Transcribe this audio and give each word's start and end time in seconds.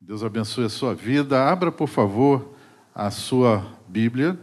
Deus 0.00 0.22
abençoe 0.22 0.64
a 0.64 0.68
sua 0.68 0.94
vida. 0.94 1.50
Abra, 1.50 1.72
por 1.72 1.88
favor, 1.88 2.54
a 2.94 3.10
sua 3.10 3.66
Bíblia 3.88 4.38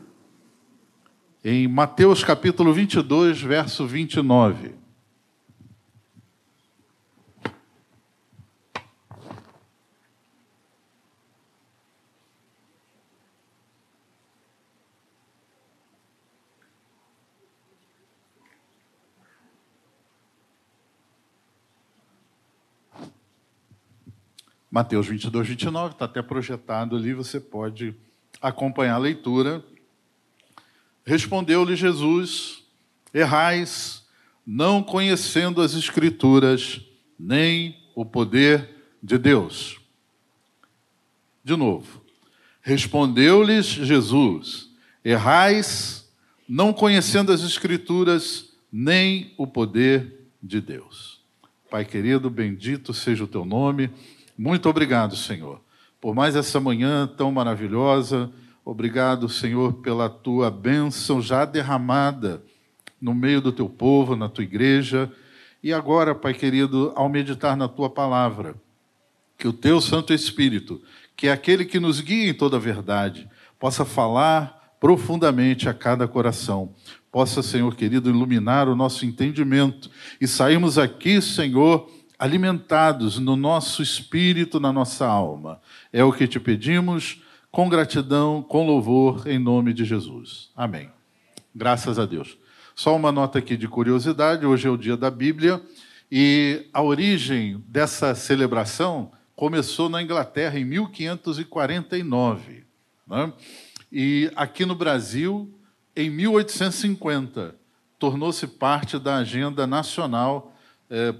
em 1.44 1.68
Mateus 1.68 2.24
capítulo 2.24 2.74
22, 2.74 3.42
verso 3.42 3.88
29. 3.88 4.76
Mateus 24.76 25.08
22, 25.08 25.48
29, 25.48 25.94
está 25.94 26.04
até 26.04 26.22
projetado 26.22 26.98
ali, 26.98 27.14
você 27.14 27.40
pode 27.40 27.96
acompanhar 28.42 28.96
a 28.96 28.98
leitura. 28.98 29.64
Respondeu-lhe 31.06 31.78
Jesus: 31.78 32.62
Errais, 33.14 34.06
não 34.46 34.84
conhecendo 34.84 35.62
as 35.62 35.76
Escrituras, 35.76 36.82
nem 37.18 37.88
o 37.96 38.04
poder 38.04 38.70
de 39.02 39.18
Deus. 39.18 39.80
De 41.42 41.56
novo. 41.56 42.02
Respondeu-lhes 42.62 43.66
Jesus: 43.68 44.72
Errais, 45.06 46.14
não 46.50 46.74
conhecendo 46.74 47.32
as 47.32 47.44
Escrituras, 47.44 48.54
nem 48.70 49.34
o 49.38 49.48
poder 49.48 50.28
de 50.44 50.60
Deus. 50.60 51.24
Pai 51.72 51.86
querido, 51.86 52.30
bendito 52.30 52.94
seja 52.94 53.24
o 53.24 53.28
teu 53.28 53.46
nome. 53.46 53.90
Muito 54.38 54.68
obrigado, 54.68 55.16
Senhor, 55.16 55.62
por 56.02 56.14
mais 56.14 56.36
essa 56.36 56.60
manhã 56.60 57.08
tão 57.08 57.32
maravilhosa. 57.32 58.30
Obrigado, 58.66 59.30
Senhor, 59.30 59.76
pela 59.76 60.10
tua 60.10 60.52
bênção 60.52 61.22
já 61.22 61.46
derramada 61.46 62.44
no 63.00 63.14
meio 63.14 63.40
do 63.40 63.52
teu 63.52 63.70
povo, 63.70 64.16
na 64.16 64.28
tua 64.28 64.44
igreja. 64.44 65.10
E 65.64 65.72
agora, 65.72 66.14
Pai 66.14 66.34
querido, 66.34 66.92
ao 66.96 67.08
meditar 67.08 67.56
na 67.56 67.68
tua 67.70 67.90
palavra, 67.90 68.56
que 69.38 69.48
o 69.48 69.54
teu 69.54 69.80
Santo 69.80 70.14
Espírito, 70.14 70.82
que 71.16 71.28
é 71.28 71.32
aquele 71.32 71.64
que 71.64 71.80
nos 71.80 72.02
guia 72.02 72.30
em 72.30 72.34
toda 72.34 72.58
a 72.58 72.60
verdade, 72.60 73.30
possa 73.58 73.86
falar 73.86 74.76
profundamente 74.82 75.70
a 75.70 75.74
cada 75.74 76.08
coração. 76.08 76.74
Possa, 77.10 77.42
Senhor 77.42 77.74
querido, 77.74 78.10
iluminar 78.10 78.68
o 78.68 78.76
nosso 78.76 79.06
entendimento 79.06 79.90
e 80.20 80.28
sairmos 80.28 80.78
aqui, 80.78 81.22
Senhor, 81.22 81.90
alimentados 82.18 83.20
no 83.20 83.36
nosso 83.36 83.82
espírito, 83.82 84.60
na 84.60 84.72
nossa 84.72 85.06
alma. 85.06 85.62
É 85.92 86.04
o 86.04 86.12
que 86.12 86.28
te 86.28 86.40
pedimos, 86.40 87.22
com 87.52 87.70
gratidão, 87.70 88.42
com 88.42 88.66
louvor, 88.66 89.28
em 89.28 89.40
nome 89.40 89.74
de 89.74 89.86
Jesus. 89.86 90.50
Amém. 90.56 90.90
Graças 91.54 91.98
a 91.98 92.06
Deus. 92.06 92.38
Só 92.76 92.96
uma 92.96 93.12
nota 93.12 93.40
aqui 93.40 93.56
de 93.56 93.68
curiosidade: 93.68 94.46
hoje 94.46 94.68
é 94.68 94.70
o 94.70 94.78
dia 94.78 94.98
da 94.98 95.10
Bíblia 95.10 95.62
e 96.12 96.66
a 96.74 96.82
origem 96.82 97.64
dessa 97.68 98.14
celebração 98.14 99.12
começou 99.36 99.90
na 99.90 100.04
Inglaterra 100.04 100.60
em 100.60 100.66
1549. 100.66 102.66
Né? 103.08 103.34
E 103.92 104.32
aqui 104.36 104.66
no 104.66 104.76
Brasil, 104.76 105.54
em 105.96 106.10
1850, 106.10 107.56
tornou-se 107.98 108.46
parte 108.48 109.00
da 109.00 109.18
agenda 109.18 109.66
nacional 109.66 110.54
eh, 110.90 111.16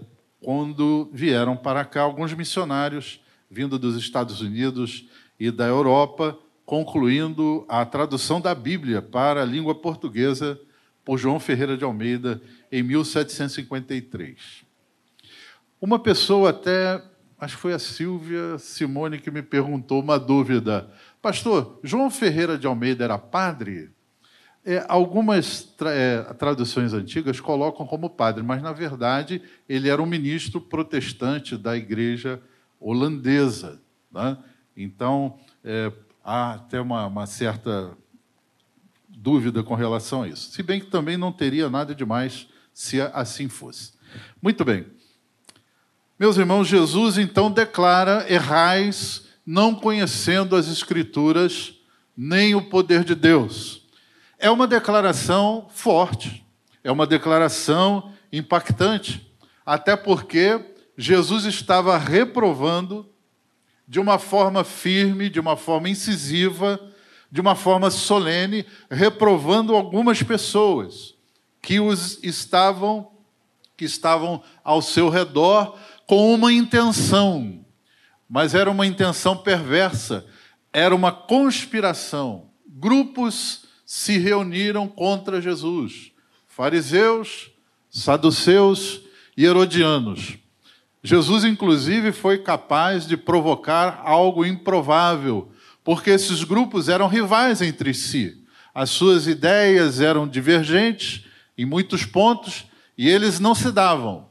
quando 0.46 1.10
vieram 1.12 1.58
para 1.58 1.84
cá 1.84 2.04
alguns 2.04 2.32
missionários 2.32 3.20
vindo 3.50 3.80
dos 3.80 3.98
Estados 3.98 4.42
Unidos 4.42 5.10
e 5.40 5.50
da 5.50 5.66
Europa, 5.66 6.38
concluindo 6.64 7.66
a 7.68 7.84
tradução 7.84 8.40
da 8.40 8.54
Bíblia 8.54 9.02
para 9.02 9.42
a 9.42 9.46
língua 9.46 9.74
portuguesa 9.74 10.62
por 11.04 11.18
João 11.18 11.40
Ferreira 11.40 11.76
de 11.76 11.84
Almeida 11.84 12.40
em 12.72 12.84
1753. 12.84 14.64
Uma 15.82 15.98
pessoa 15.98 16.52
até, 16.52 17.04
acho 17.40 17.56
que 17.56 17.62
foi 17.64 17.74
a 17.74 17.80
Silvia 17.80 18.60
Simone 18.60 19.18
que 19.18 19.32
me 19.32 19.42
perguntou 19.42 20.00
uma 20.00 20.20
dúvida. 20.20 20.92
Pastor, 21.24 21.80
João 21.84 22.12
Ferreira 22.12 22.56
de 22.56 22.68
Almeida 22.68 23.04
era 23.04 23.18
padre? 23.18 23.90
É, 24.68 24.84
algumas 24.90 25.62
tra 25.62 25.92
é, 25.94 26.24
traduções 26.34 26.92
antigas 26.92 27.40
colocam 27.40 27.86
como 27.86 28.10
padre, 28.10 28.42
mas 28.42 28.64
na 28.64 28.74
verdade 28.74 29.40
ele 29.70 29.88
era 29.90 30.02
um 30.02 30.08
ministro 30.08 30.60
protestante 30.60 31.56
da 31.56 31.78
igreja 31.78 32.42
holandesa. 32.80 33.80
Né? 34.12 34.36
Então 34.76 35.38
é, 35.64 35.92
há 36.24 36.54
até 36.54 36.82
uma, 36.82 37.06
uma, 37.06 37.28
certa 37.28 37.96
dúvida 39.08 39.62
com 39.62 39.76
relação 39.76 40.24
a 40.24 40.28
isso. 40.28 40.52
Se 40.52 40.64
bem 40.64 40.80
que 40.80 40.88
também 40.88 41.16
não 41.16 41.32
teria 41.32 41.70
nada 41.70 41.94
demais 41.94 42.48
se 42.74 43.00
assim 43.00 43.48
fosse. 43.48 43.94
Muito 44.42 44.66
bem. 44.66 44.88
Meus 46.18 46.38
irmãos, 46.38 46.68
Jesus 46.68 47.20
então 47.20 47.52
declara: 47.52 48.26
errais, 48.34 49.28
não 49.46 49.76
conhecendo 49.76 50.56
as 50.56 50.68
Escrituras 50.68 51.76
nem 52.18 52.56
o 52.56 52.64
poder 52.64 53.04
de 53.04 53.14
Deus 53.14 53.85
é 54.46 54.52
uma 54.52 54.68
declaração 54.68 55.66
forte, 55.72 56.46
é 56.84 56.92
uma 56.92 57.08
declaração 57.08 58.14
impactante, 58.32 59.36
até 59.66 59.96
porque 59.96 60.64
Jesus 60.96 61.46
estava 61.46 61.98
reprovando 61.98 63.10
de 63.88 64.00
uma 64.00 64.20
forma 64.20 64.64
firme, 64.64 65.32
de 65.32 65.40
uma 65.40 65.58
forma 65.58 65.90
incisiva, 65.90 66.80
de 67.32 67.42
uma 67.42 67.56
forma 67.56 67.90
solene, 67.90 68.68
reprovando 68.88 69.76
algumas 69.76 70.22
pessoas 70.22 71.16
que 71.60 71.80
os 71.80 72.24
estavam 72.24 73.12
que 73.76 73.86
estavam 73.86 74.44
ao 74.64 74.80
seu 74.80 75.10
redor 75.10 75.76
com 76.06 76.32
uma 76.32 76.54
intenção, 76.54 77.66
mas 78.30 78.54
era 78.54 78.70
uma 78.70 78.86
intenção 78.86 79.36
perversa, 79.36 80.24
era 80.72 80.96
uma 80.96 81.12
conspiração. 81.12 82.52
Grupos 82.68 83.65
se 83.86 84.18
reuniram 84.18 84.88
contra 84.88 85.42
Jesus: 85.42 86.12
fariseus, 86.48 87.52
saduceus 87.90 89.02
e 89.38 89.46
herodianos. 89.46 90.38
Jesus, 91.04 91.44
inclusive, 91.44 92.12
foi 92.12 92.40
capaz 92.40 93.06
de 93.06 93.16
provocar 93.16 94.02
algo 94.04 94.44
improvável, 94.44 95.52
porque 95.84 96.10
esses 96.10 96.44
grupos 96.44 96.90
eram 96.90 97.08
rivais 97.08 97.62
entre 97.62 97.94
si. 97.94 98.42
As 98.74 98.90
suas 98.90 99.28
ideias 99.28 100.02
eram 100.02 100.28
divergentes 100.28 101.24
em 101.58 101.64
muitos 101.64 102.06
pontos 102.06 102.66
e 102.98 103.08
eles 103.08 103.40
não 103.40 103.54
se 103.54 103.72
davam. 103.72 104.28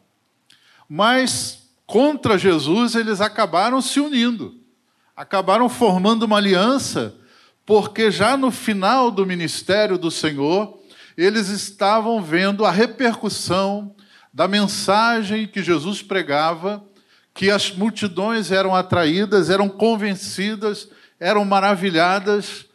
Mas 0.89 1.71
contra 1.87 2.37
Jesus 2.37 2.95
eles 2.95 3.21
acabaram 3.21 3.81
se 3.81 4.01
unindo, 4.01 4.55
acabaram 5.17 5.69
formando 5.69 6.25
uma 6.25 6.39
aliança 6.39 7.15
porque 7.67 8.11
já 8.11 8.37
no 8.37 8.51
final 8.51 9.11
do 9.11 9.25
ministério 9.25 9.97
do 9.97 10.11
Senhor, 10.11 10.79
eles 11.17 11.49
estavam 11.49 12.23
vendo 12.23 12.65
a 12.65 12.71
repercussão 12.71 13.95
da 14.33 14.49
mensagem 14.49 15.47
que 15.47 15.63
Jesus 15.63 16.03
pregava, 16.03 16.85
que 17.33 17.51
as 17.51 17.71
multidões 17.71 18.51
eram 18.51 18.75
atraídas, 18.75 19.49
eram 19.49 19.69
convencidas, 19.69 20.89
eram 21.19 21.45
maravilhadas 21.45 22.67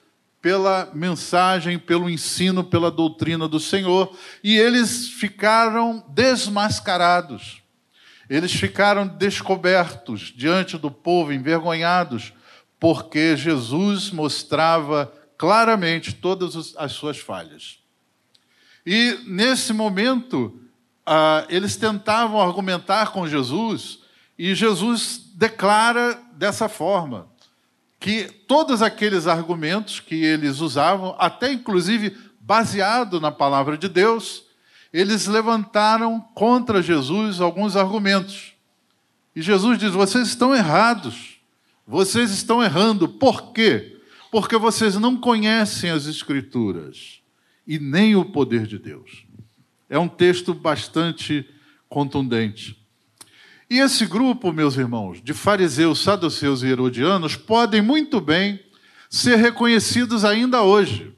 pela 0.42 0.90
mensagem, 0.94 1.78
pelo 1.78 2.10
ensino, 2.10 2.64
pela 2.64 2.90
doutrina 2.90 3.48
do 3.48 3.60
Senhor, 3.60 4.16
e 4.42 4.58
eles 4.58 5.10
ficaram 5.10 6.04
desmascarados. 6.10 7.62
Eles 8.30 8.54
ficaram 8.54 9.08
descobertos 9.08 10.34
diante 10.36 10.78
do 10.78 10.90
povo, 10.90 11.34
envergonhados, 11.34 12.32
porque 12.80 13.36
Jesus 13.36 14.12
mostrava 14.12 15.12
claramente 15.38 16.14
todas 16.14 16.76
as 16.78 16.92
suas 16.92 17.18
falhas. 17.18 17.80
E 18.86 19.20
nesse 19.28 19.74
momento, 19.74 20.60
ah, 21.06 21.46
eles 21.50 21.76
tentavam 21.76 22.42
argumentar 22.42 23.12
com 23.12 23.28
Jesus, 23.28 24.00
e 24.38 24.56
Jesus 24.56 25.22
declara 25.36 26.22
dessa 26.34 26.70
forma: 26.70 27.28
que 28.00 28.26
todos 28.48 28.82
aqueles 28.82 29.28
argumentos 29.28 30.00
que 30.00 30.16
eles 30.16 30.62
usavam, 30.62 31.16
até 31.20 31.52
inclusive 31.52 32.16
baseado 32.40 33.20
na 33.20 33.32
palavra 33.32 33.78
de 33.78 33.90
Deus, 33.90 34.44
eles 34.94 35.28
levantaram 35.28 36.20
contra 36.34 36.82
Jesus 36.82 37.42
alguns 37.42 37.76
argumentos. 37.76 38.54
E 39.36 39.42
Jesus 39.42 39.78
diz: 39.78 39.92
vocês 39.92 40.30
estão 40.30 40.56
errados. 40.56 41.39
Vocês 41.90 42.30
estão 42.30 42.62
errando. 42.62 43.10
Por 43.10 43.52
quê? 43.52 43.98
Porque 44.32 44.56
vocês 44.58 44.94
não 44.98 45.18
conhecem 45.18 45.90
as 45.90 46.06
Escrituras 46.06 47.20
e 47.66 47.80
nem 47.80 48.16
o 48.16 48.24
poder 48.24 48.68
de 48.68 48.78
Deus. 48.78 49.26
É 49.90 49.98
um 49.98 50.08
texto 50.08 50.54
bastante 50.54 51.50
contundente. 51.90 52.78
E 53.68 53.80
esse 53.80 54.06
grupo, 54.06 54.54
meus 54.54 54.78
irmãos, 54.78 55.20
de 55.20 55.34
fariseus, 55.34 56.04
saduceus 56.04 56.62
e 56.62 56.68
herodianos, 56.68 57.36
podem 57.36 57.82
muito 57.82 58.22
bem 58.22 58.60
ser 59.10 59.38
reconhecidos 59.38 60.24
ainda 60.24 60.62
hoje. 60.62 61.12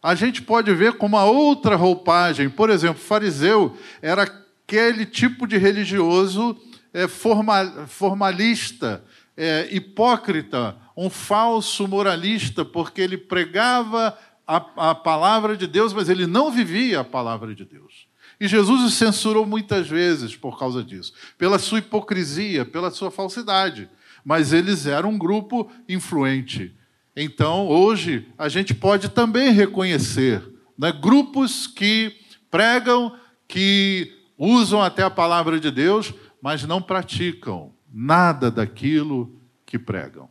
A 0.00 0.14
gente 0.14 0.40
pode 0.40 0.72
ver 0.72 0.92
com 0.92 1.06
uma 1.06 1.24
outra 1.24 1.74
roupagem. 1.74 2.48
Por 2.48 2.70
exemplo, 2.70 3.02
fariseu 3.02 3.76
era 4.00 4.22
aquele 4.22 5.04
tipo 5.04 5.48
de 5.48 5.58
religioso 5.58 6.56
é, 6.92 7.06
formalista, 7.08 9.04
é, 9.38 9.68
hipócrita, 9.70 10.76
um 10.96 11.08
falso 11.08 11.86
moralista, 11.86 12.64
porque 12.64 13.00
ele 13.00 13.16
pregava 13.16 14.18
a, 14.44 14.90
a 14.90 14.94
palavra 14.96 15.56
de 15.56 15.68
Deus, 15.68 15.92
mas 15.92 16.08
ele 16.08 16.26
não 16.26 16.50
vivia 16.50 17.00
a 17.00 17.04
palavra 17.04 17.54
de 17.54 17.64
Deus. 17.64 18.08
E 18.40 18.48
Jesus 18.48 18.82
o 18.82 18.90
censurou 18.90 19.46
muitas 19.46 19.86
vezes 19.86 20.34
por 20.34 20.58
causa 20.58 20.82
disso, 20.82 21.12
pela 21.38 21.56
sua 21.56 21.78
hipocrisia, 21.78 22.64
pela 22.64 22.90
sua 22.90 23.12
falsidade. 23.12 23.88
Mas 24.24 24.52
eles 24.52 24.86
eram 24.86 25.10
um 25.10 25.18
grupo 25.18 25.70
influente. 25.88 26.74
Então, 27.14 27.68
hoje, 27.68 28.26
a 28.36 28.48
gente 28.48 28.74
pode 28.74 29.08
também 29.08 29.52
reconhecer 29.52 30.42
né, 30.76 30.90
grupos 30.90 31.68
que 31.68 32.12
pregam, 32.50 33.14
que 33.46 34.12
usam 34.36 34.82
até 34.82 35.04
a 35.04 35.10
palavra 35.10 35.60
de 35.60 35.70
Deus, 35.70 36.12
mas 36.42 36.64
não 36.64 36.82
praticam 36.82 37.77
nada 38.00 38.48
daquilo 38.48 39.34
que 39.66 39.76
pregam. 39.76 40.28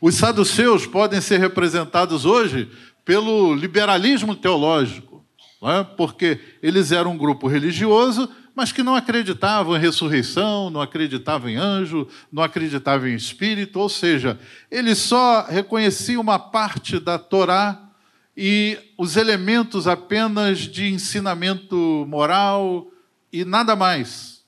Os 0.00 0.14
saduceus 0.14 0.86
podem 0.86 1.20
ser 1.20 1.38
representados 1.38 2.24
hoje 2.24 2.70
pelo 3.04 3.54
liberalismo 3.54 4.34
teológico, 4.34 5.22
é? 5.62 5.84
porque 5.84 6.40
eles 6.62 6.90
eram 6.90 7.12
um 7.12 7.18
grupo 7.18 7.46
religioso, 7.46 8.30
mas 8.54 8.72
que 8.72 8.82
não 8.82 8.94
acreditavam 8.94 9.76
em 9.76 9.80
ressurreição, 9.80 10.70
não 10.70 10.80
acreditavam 10.80 11.50
em 11.50 11.56
anjo, 11.56 12.08
não 12.32 12.42
acreditavam 12.42 13.08
em 13.08 13.14
espírito, 13.14 13.78
ou 13.78 13.90
seja, 13.90 14.40
eles 14.70 14.96
só 14.96 15.42
reconheciam 15.42 16.22
uma 16.22 16.38
parte 16.38 16.98
da 16.98 17.18
Torá 17.18 17.90
e 18.34 18.78
os 18.96 19.18
elementos 19.18 19.86
apenas 19.86 20.60
de 20.60 20.90
ensinamento 20.90 22.06
moral 22.08 22.90
e 23.30 23.44
nada 23.44 23.76
mais. 23.76 24.42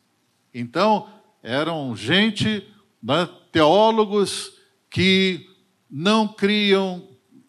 Então, 0.55 1.09
eram 1.45 1.95
gente, 1.95 2.67
né, 3.03 3.29
teólogos, 3.53 4.53
que 4.91 5.47
não 5.91 6.27
criam, 6.27 7.07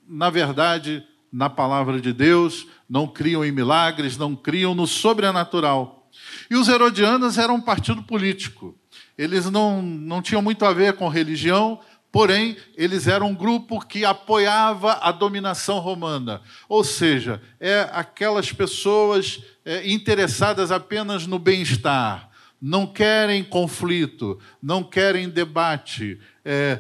na 0.08 0.30
verdade, 0.30 1.02
na 1.32 1.50
palavra 1.50 2.02
de 2.02 2.12
Deus, 2.12 2.68
não 2.90 3.08
criam 3.08 3.44
em 3.44 3.52
milagres, 3.52 4.18
não 4.18 4.36
criam 4.36 4.76
no 4.76 4.86
sobrenatural. 4.86 6.10
E 6.52 6.56
os 6.56 6.68
herodianos 6.68 7.38
eram 7.38 7.56
um 7.56 7.62
partido 7.62 8.04
político. 8.04 8.78
Eles 9.18 9.50
não, 9.50 9.82
não 9.82 10.22
tinham 10.22 10.42
muito 10.42 10.66
a 10.66 10.74
ver 10.74 10.94
com 10.94 11.08
religião, 11.08 11.80
porém, 12.12 12.58
eles 12.76 13.08
eram 13.08 13.30
um 13.30 13.36
grupo 13.36 13.80
que 13.86 14.04
apoiava 14.04 14.94
a 15.02 15.12
dominação 15.12 15.80
romana. 15.80 16.42
Ou 16.68 16.84
seja, 16.84 17.42
é 17.60 17.90
aquelas 17.94 18.52
pessoas 18.52 19.42
é, 19.64 19.90
interessadas 19.90 20.72
apenas 20.72 21.26
no 21.26 21.40
bem-estar, 21.40 22.30
não 22.68 22.88
querem 22.88 23.44
conflito, 23.44 24.40
não 24.60 24.84
querem 24.84 25.30
debate. 25.30 26.20
É, 26.44 26.80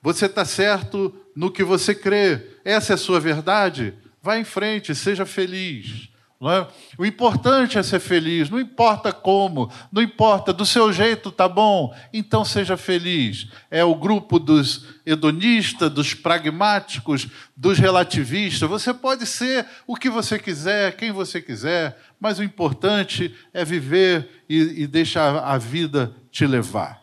você 0.00 0.24
está 0.24 0.46
certo 0.46 1.14
no 1.36 1.50
que 1.50 1.62
você 1.62 1.94
crê, 1.94 2.40
essa 2.64 2.94
é 2.94 2.94
a 2.94 2.96
sua 2.96 3.20
verdade? 3.20 3.92
Vá 4.22 4.38
em 4.38 4.44
frente, 4.44 4.94
seja 4.94 5.26
feliz. 5.26 6.08
É? 6.50 6.66
O 6.98 7.06
importante 7.06 7.78
é 7.78 7.82
ser 7.82 8.00
feliz, 8.00 8.50
não 8.50 8.60
importa 8.60 9.10
como, 9.12 9.72
não 9.90 10.02
importa, 10.02 10.52
do 10.52 10.66
seu 10.66 10.92
jeito 10.92 11.32
tá 11.32 11.48
bom, 11.48 11.94
então 12.12 12.44
seja 12.44 12.76
feliz. 12.76 13.48
É 13.70 13.82
o 13.82 13.94
grupo 13.94 14.38
dos 14.38 14.84
hedonistas, 15.06 15.90
dos 15.90 16.12
pragmáticos, 16.12 17.28
dos 17.56 17.78
relativistas. 17.78 18.68
Você 18.68 18.92
pode 18.92 19.24
ser 19.24 19.66
o 19.86 19.96
que 19.96 20.10
você 20.10 20.38
quiser, 20.38 20.96
quem 20.96 21.12
você 21.12 21.40
quiser, 21.40 21.98
mas 22.20 22.38
o 22.38 22.44
importante 22.44 23.34
é 23.52 23.64
viver 23.64 24.44
e, 24.46 24.82
e 24.82 24.86
deixar 24.86 25.38
a 25.38 25.56
vida 25.56 26.14
te 26.30 26.46
levar. 26.46 27.00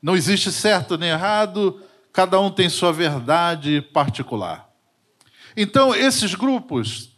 Não 0.00 0.16
existe 0.16 0.50
certo 0.50 0.96
nem 0.96 1.10
errado, 1.10 1.82
cada 2.12 2.40
um 2.40 2.50
tem 2.50 2.70
sua 2.70 2.92
verdade 2.92 3.82
particular. 3.92 4.70
Então, 5.56 5.94
esses 5.94 6.34
grupos 6.34 7.13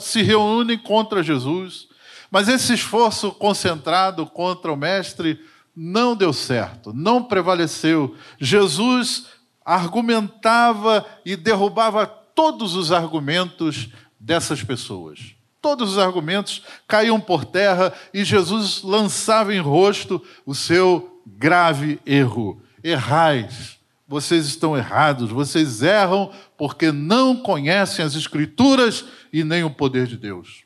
se 0.00 0.22
reúnem 0.22 0.78
contra 0.78 1.22
Jesus, 1.22 1.88
mas 2.30 2.48
esse 2.48 2.74
esforço 2.74 3.32
concentrado 3.32 4.26
contra 4.26 4.72
o 4.72 4.76
Mestre 4.76 5.40
não 5.74 6.16
deu 6.16 6.32
certo, 6.32 6.92
não 6.92 7.22
prevaleceu. 7.22 8.16
Jesus 8.38 9.26
argumentava 9.64 11.06
e 11.24 11.36
derrubava 11.36 12.06
todos 12.06 12.74
os 12.74 12.90
argumentos 12.90 13.88
dessas 14.18 14.62
pessoas. 14.62 15.34
Todos 15.60 15.92
os 15.92 15.98
argumentos 15.98 16.62
caíam 16.86 17.20
por 17.20 17.44
terra 17.44 17.92
e 18.14 18.24
Jesus 18.24 18.82
lançava 18.82 19.54
em 19.54 19.60
rosto 19.60 20.22
o 20.46 20.54
seu 20.54 21.20
grave 21.26 22.00
erro. 22.06 22.62
Errais, 22.82 23.77
vocês 24.08 24.46
estão 24.46 24.76
errados, 24.76 25.30
vocês 25.30 25.82
erram 25.82 26.32
porque 26.56 26.90
não 26.90 27.36
conhecem 27.36 28.04
as 28.04 28.14
Escrituras 28.14 29.04
e 29.32 29.44
nem 29.44 29.62
o 29.62 29.70
poder 29.70 30.06
de 30.06 30.16
Deus. 30.16 30.64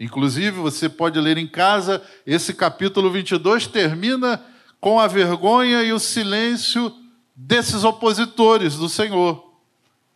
Inclusive, 0.00 0.50
você 0.52 0.88
pode 0.88 1.20
ler 1.20 1.38
em 1.38 1.46
casa, 1.46 2.02
esse 2.26 2.54
capítulo 2.54 3.10
22 3.10 3.66
termina 3.66 4.42
com 4.80 4.98
a 4.98 5.06
vergonha 5.06 5.82
e 5.82 5.92
o 5.92 5.98
silêncio 5.98 6.92
desses 7.36 7.84
opositores 7.84 8.76
do 8.76 8.88
Senhor. 8.88 9.52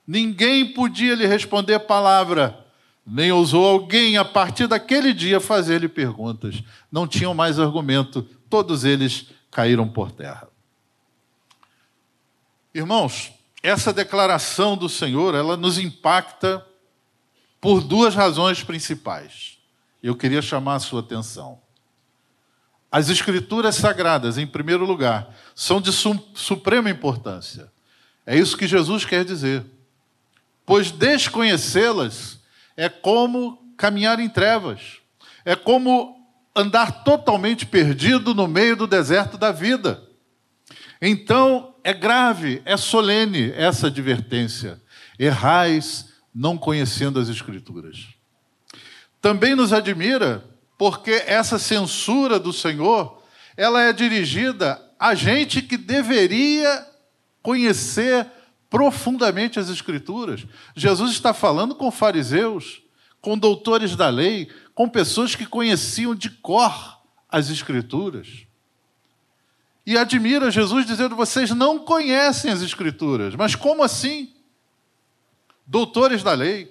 Ninguém 0.07 0.73
podia 0.73 1.15
lhe 1.15 1.27
responder 1.27 1.79
palavra 1.81 2.65
nem 3.11 3.33
ousou 3.33 3.65
alguém, 3.65 4.19
a 4.19 4.25
partir 4.25 4.67
daquele 4.67 5.15
dia, 5.15 5.41
fazer-lhe 5.41 5.89
perguntas. 5.89 6.63
Não 6.93 7.07
tinham 7.07 7.33
mais 7.33 7.59
argumento, 7.59 8.23
todos 8.51 8.85
eles 8.85 9.29
caíram 9.51 9.89
por 9.89 10.13
terra. 10.13 10.47
Irmãos, 12.75 13.33
essa 13.63 13.93
declaração 13.93 14.77
do 14.77 14.89
Senhor, 14.89 15.35
ela 15.35 15.57
nos 15.57 15.79
impacta 15.79 16.65
por 17.61 17.83
duas 17.83 18.15
razões 18.15 18.63
principais. 18.63 19.59
Eu 20.03 20.15
queria 20.15 20.43
chamar 20.43 20.77
a 20.77 20.81
sua 20.81 21.01
atenção. 21.01 21.61
As 22.91 23.09
escrituras 23.09 23.75
sagradas, 23.75 24.39
em 24.39 24.47
primeiro 24.47 24.85
lugar, 24.85 25.35
são 25.55 25.81
de 25.81 25.93
suprema 25.93 26.89
importância. 26.89 27.71
É 28.25 28.37
isso 28.37 28.57
que 28.57 28.67
Jesus 28.67 29.05
quer 29.05 29.25
dizer. 29.25 29.65
Pois 30.65 30.91
desconhecê-las 30.91 32.39
é 32.77 32.89
como 32.89 33.75
caminhar 33.77 34.21
em 34.21 34.29
trevas, 34.29 34.99
é 35.45 35.57
como 35.57 36.17
andar 36.55 37.05
totalmente 37.05 37.65
perdido 37.67 38.35
no 38.35 38.47
meio 38.47 38.77
do 38.77 38.87
deserto 38.87 39.37
da 39.39 39.53
vida. 39.53 40.03
Então, 41.01 41.75
é 41.89 41.95
grave, 41.95 42.61
é 42.67 42.77
solene 42.77 43.51
essa 43.53 43.87
advertência. 43.87 44.79
Errais 45.19 46.13
não 46.35 46.59
conhecendo 46.59 47.19
as 47.19 47.31
Escrituras. 47.31 48.09
Também 49.23 49.55
nos 49.55 49.73
admira 49.73 50.45
porque 50.77 51.13
essa 51.27 51.59
censura 51.59 52.39
do 52.39 52.53
Senhor, 52.53 53.23
ela 53.57 53.81
é 53.81 53.95
dirigida 53.95 54.79
a 55.01 55.15
gente 55.15 55.63
que 55.63 55.79
deveria 55.79 56.87
conhecer 57.43 58.27
profundamente 58.69 59.59
as 59.59 59.71
Escrituras. 59.71 60.45
Jesus 60.77 61.13
está 61.13 61.33
falando 61.33 61.75
com 61.75 61.91
fariseus, 61.91 62.83
com 63.19 63.39
doutores 63.39 63.97
da 63.97 64.11
lei, 64.11 64.47
com 64.75 64.91
pessoas 64.91 65.35
que 65.35 65.47
conheciam 65.47 66.15
de 66.15 66.29
cor 66.29 67.01
as 67.31 67.49
Escrituras. 67.49 68.47
E 69.89 69.97
admira 69.97 70.51
Jesus 70.51 70.85
dizendo: 70.85 71.17
vocês 71.17 71.49
não 71.49 71.79
conhecem 71.79 72.51
as 72.51 72.61
Escrituras. 72.61 73.35
Mas 73.35 73.55
como 73.55 73.83
assim? 73.83 74.31
Doutores 75.67 76.23
da 76.23 76.35
lei, 76.35 76.71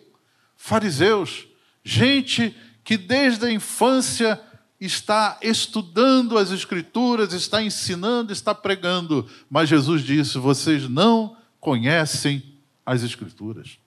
fariseus, 0.56 1.48
gente 1.84 2.56
que 2.84 2.96
desde 2.96 3.44
a 3.44 3.52
infância 3.52 4.40
está 4.80 5.40
estudando 5.42 6.38
as 6.38 6.52
Escrituras, 6.52 7.34
está 7.34 7.60
ensinando, 7.60 8.32
está 8.32 8.54
pregando. 8.54 9.28
Mas 9.50 9.68
Jesus 9.68 10.04
disse: 10.04 10.38
vocês 10.38 10.88
não 10.88 11.36
conhecem 11.60 12.44
as 12.86 13.02
Escrituras. 13.02 13.80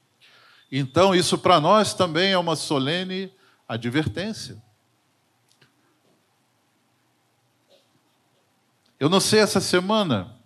Então, 0.72 1.14
isso 1.14 1.38
para 1.38 1.60
nós 1.60 1.94
também 1.94 2.32
é 2.32 2.38
uma 2.38 2.56
solene 2.56 3.32
advertência. 3.68 4.60
Eu 9.00 9.08
não 9.08 9.18
sei 9.18 9.40
essa 9.40 9.62
semana 9.62 10.36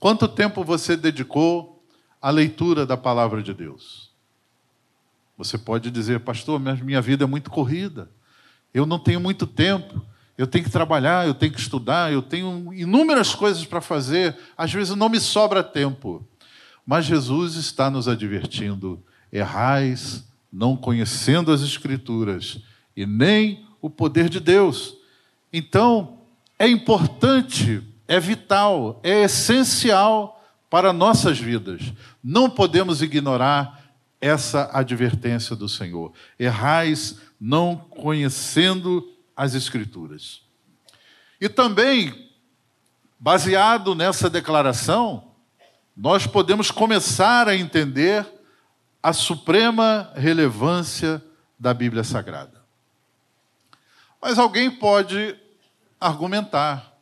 quanto 0.00 0.26
tempo 0.26 0.64
você 0.64 0.96
dedicou 0.96 1.80
à 2.20 2.30
leitura 2.30 2.84
da 2.84 2.96
palavra 2.96 3.40
de 3.40 3.54
Deus. 3.54 4.10
Você 5.38 5.56
pode 5.56 5.88
dizer, 5.92 6.18
pastor, 6.20 6.58
minha 6.58 7.00
vida 7.00 7.22
é 7.22 7.26
muito 7.28 7.48
corrida, 7.48 8.10
eu 8.74 8.84
não 8.86 8.98
tenho 8.98 9.20
muito 9.20 9.46
tempo. 9.46 10.04
eu 10.36 10.46
tenho 10.46 10.64
que 10.64 10.70
trabalhar, 10.70 11.26
eu 11.26 11.32
tenho 11.32 11.52
que 11.52 11.60
estudar, 11.60 12.12
eu 12.12 12.20
tenho 12.20 12.74
inúmeras 12.74 13.34
coisas 13.34 13.64
para 13.64 13.80
fazer, 13.80 14.36
às 14.58 14.72
vezes 14.72 14.94
não 14.96 15.08
me 15.08 15.20
sobra 15.20 15.62
tempo. 15.62 16.26
Mas 16.84 17.04
Jesus 17.04 17.54
está 17.54 17.88
nos 17.88 18.08
advertindo: 18.08 19.02
errais, 19.32 20.26
não 20.52 20.76
conhecendo 20.76 21.52
as 21.52 21.62
Escrituras 21.62 22.58
e 22.96 23.06
nem 23.06 23.64
o 23.80 23.88
poder 23.88 24.28
de 24.28 24.40
Deus. 24.40 24.96
Então, 25.52 26.15
é 26.58 26.68
importante, 26.68 27.82
é 28.08 28.18
vital, 28.18 29.00
é 29.02 29.24
essencial 29.24 30.44
para 30.70 30.92
nossas 30.92 31.38
vidas. 31.38 31.92
Não 32.22 32.48
podemos 32.48 33.02
ignorar 33.02 33.84
essa 34.20 34.70
advertência 34.72 35.54
do 35.54 35.68
Senhor. 35.68 36.12
Errais, 36.38 37.20
não 37.40 37.76
conhecendo 37.76 39.06
as 39.36 39.54
Escrituras. 39.54 40.42
E 41.40 41.48
também, 41.48 42.30
baseado 43.20 43.94
nessa 43.94 44.30
declaração, 44.30 45.32
nós 45.94 46.26
podemos 46.26 46.70
começar 46.70 47.48
a 47.48 47.56
entender 47.56 48.26
a 49.02 49.12
suprema 49.12 50.10
relevância 50.16 51.22
da 51.58 51.72
Bíblia 51.72 52.02
Sagrada. 52.02 52.60
Mas 54.20 54.38
alguém 54.38 54.70
pode 54.70 55.36
argumentar, 56.00 56.96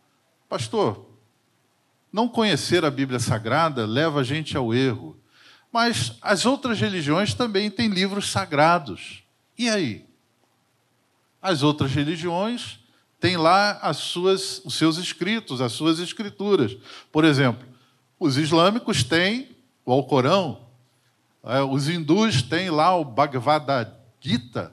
pastor, 0.48 1.10
não 2.12 2.28
conhecer 2.28 2.84
a 2.84 2.90
Bíblia 2.90 3.18
Sagrada 3.18 3.86
leva 3.86 4.20
a 4.20 4.24
gente 4.24 4.56
ao 4.56 4.72
erro. 4.72 5.16
Mas 5.72 6.16
as 6.22 6.46
outras 6.46 6.80
religiões 6.80 7.34
também 7.34 7.68
têm 7.68 7.88
livros 7.88 8.30
sagrados. 8.30 9.24
E 9.58 9.68
aí? 9.68 10.06
As 11.42 11.64
outras 11.64 11.92
religiões 11.92 12.78
têm 13.18 13.36
lá 13.36 13.72
as 13.82 13.96
suas, 13.96 14.62
os 14.64 14.74
seus 14.74 14.96
escritos, 14.96 15.60
as 15.60 15.72
suas 15.72 15.98
escrituras. 15.98 16.76
Por 17.10 17.24
exemplo, 17.24 17.66
os 18.20 18.36
islâmicos 18.36 19.02
têm 19.02 19.48
o 19.84 19.92
Alcorão, 19.92 20.60
é, 21.42 21.60
os 21.62 21.88
hindus 21.88 22.42
têm 22.42 22.70
lá 22.70 22.94
o 22.96 23.04
Bhagavad 23.04 23.90
Gita, 24.20 24.72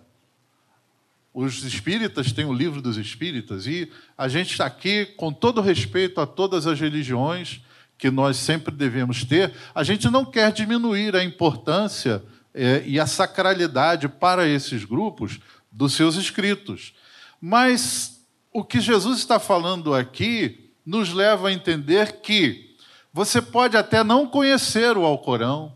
os 1.33 1.63
espíritas 1.63 2.31
têm 2.31 2.45
o 2.45 2.53
livro 2.53 2.81
dos 2.81 2.97
espíritas, 2.97 3.65
e 3.65 3.89
a 4.17 4.27
gente 4.27 4.51
está 4.51 4.65
aqui, 4.65 5.05
com 5.17 5.31
todo 5.31 5.61
respeito 5.61 6.19
a 6.19 6.27
todas 6.27 6.67
as 6.67 6.79
religiões 6.79 7.61
que 7.97 8.09
nós 8.09 8.37
sempre 8.37 8.75
devemos 8.75 9.23
ter, 9.23 9.53
a 9.73 9.83
gente 9.83 10.09
não 10.09 10.25
quer 10.25 10.51
diminuir 10.51 11.15
a 11.15 11.23
importância 11.23 12.23
é, 12.53 12.83
e 12.85 12.99
a 12.99 13.05
sacralidade 13.05 14.09
para 14.09 14.47
esses 14.47 14.83
grupos, 14.83 15.39
dos 15.71 15.93
seus 15.93 16.15
escritos. 16.15 16.93
Mas 17.39 18.25
o 18.51 18.63
que 18.63 18.81
Jesus 18.81 19.19
está 19.19 19.39
falando 19.39 19.93
aqui 19.93 20.71
nos 20.85 21.13
leva 21.13 21.47
a 21.47 21.53
entender 21.53 22.21
que 22.21 22.75
você 23.13 23.41
pode 23.41 23.77
até 23.77 24.03
não 24.03 24.27
conhecer 24.27 24.97
o 24.97 25.05
Alcorão, 25.05 25.73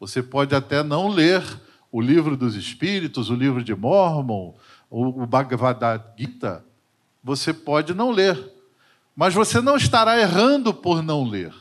você 0.00 0.22
pode 0.22 0.54
até 0.54 0.82
não 0.82 1.08
ler 1.08 1.42
o 1.90 2.00
livro 2.00 2.36
dos 2.36 2.56
Espíritos, 2.56 3.30
o 3.30 3.34
livro 3.34 3.62
de 3.62 3.74
Mormon, 3.74 4.54
o 4.96 5.26
Bhagavad 5.26 6.04
Gita, 6.16 6.64
você 7.22 7.52
pode 7.52 7.92
não 7.92 8.12
ler, 8.12 8.38
mas 9.16 9.34
você 9.34 9.60
não 9.60 9.76
estará 9.76 10.20
errando 10.20 10.72
por 10.72 11.02
não 11.02 11.24
ler. 11.24 11.52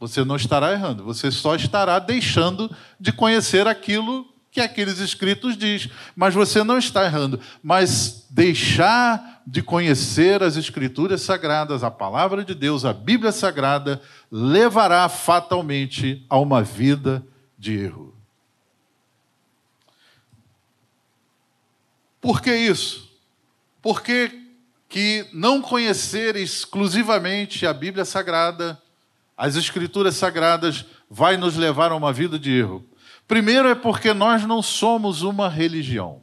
Você 0.00 0.24
não 0.24 0.36
estará 0.36 0.72
errando, 0.72 1.04
você 1.04 1.30
só 1.30 1.54
estará 1.54 1.98
deixando 1.98 2.74
de 2.98 3.12
conhecer 3.12 3.66
aquilo 3.66 4.26
que 4.50 4.62
aqueles 4.62 4.98
escritos 4.98 5.58
diz, 5.58 5.90
mas 6.14 6.32
você 6.32 6.64
não 6.64 6.78
está 6.78 7.04
errando. 7.04 7.38
Mas 7.62 8.26
deixar 8.30 9.42
de 9.46 9.62
conhecer 9.62 10.42
as 10.42 10.56
escrituras 10.56 11.20
sagradas, 11.20 11.84
a 11.84 11.90
palavra 11.90 12.42
de 12.44 12.54
Deus, 12.54 12.86
a 12.86 12.94
Bíblia 12.94 13.30
sagrada, 13.30 14.00
levará 14.30 15.06
fatalmente 15.10 16.24
a 16.30 16.38
uma 16.38 16.62
vida 16.62 17.22
de 17.58 17.76
erro. 17.78 18.15
Por 22.26 22.42
que 22.42 22.52
isso? 22.52 23.08
Porque 23.80 24.32
que 24.88 25.28
não 25.32 25.62
conhecer 25.62 26.34
exclusivamente 26.34 27.64
a 27.64 27.72
Bíblia 27.72 28.04
sagrada, 28.04 28.82
as 29.36 29.54
escrituras 29.54 30.16
sagradas, 30.16 30.84
vai 31.08 31.36
nos 31.36 31.56
levar 31.56 31.92
a 31.92 31.94
uma 31.94 32.12
vida 32.12 32.36
de 32.36 32.50
erro. 32.50 32.84
Primeiro 33.28 33.68
é 33.68 33.76
porque 33.76 34.12
nós 34.12 34.44
não 34.44 34.60
somos 34.60 35.22
uma 35.22 35.48
religião. 35.48 36.20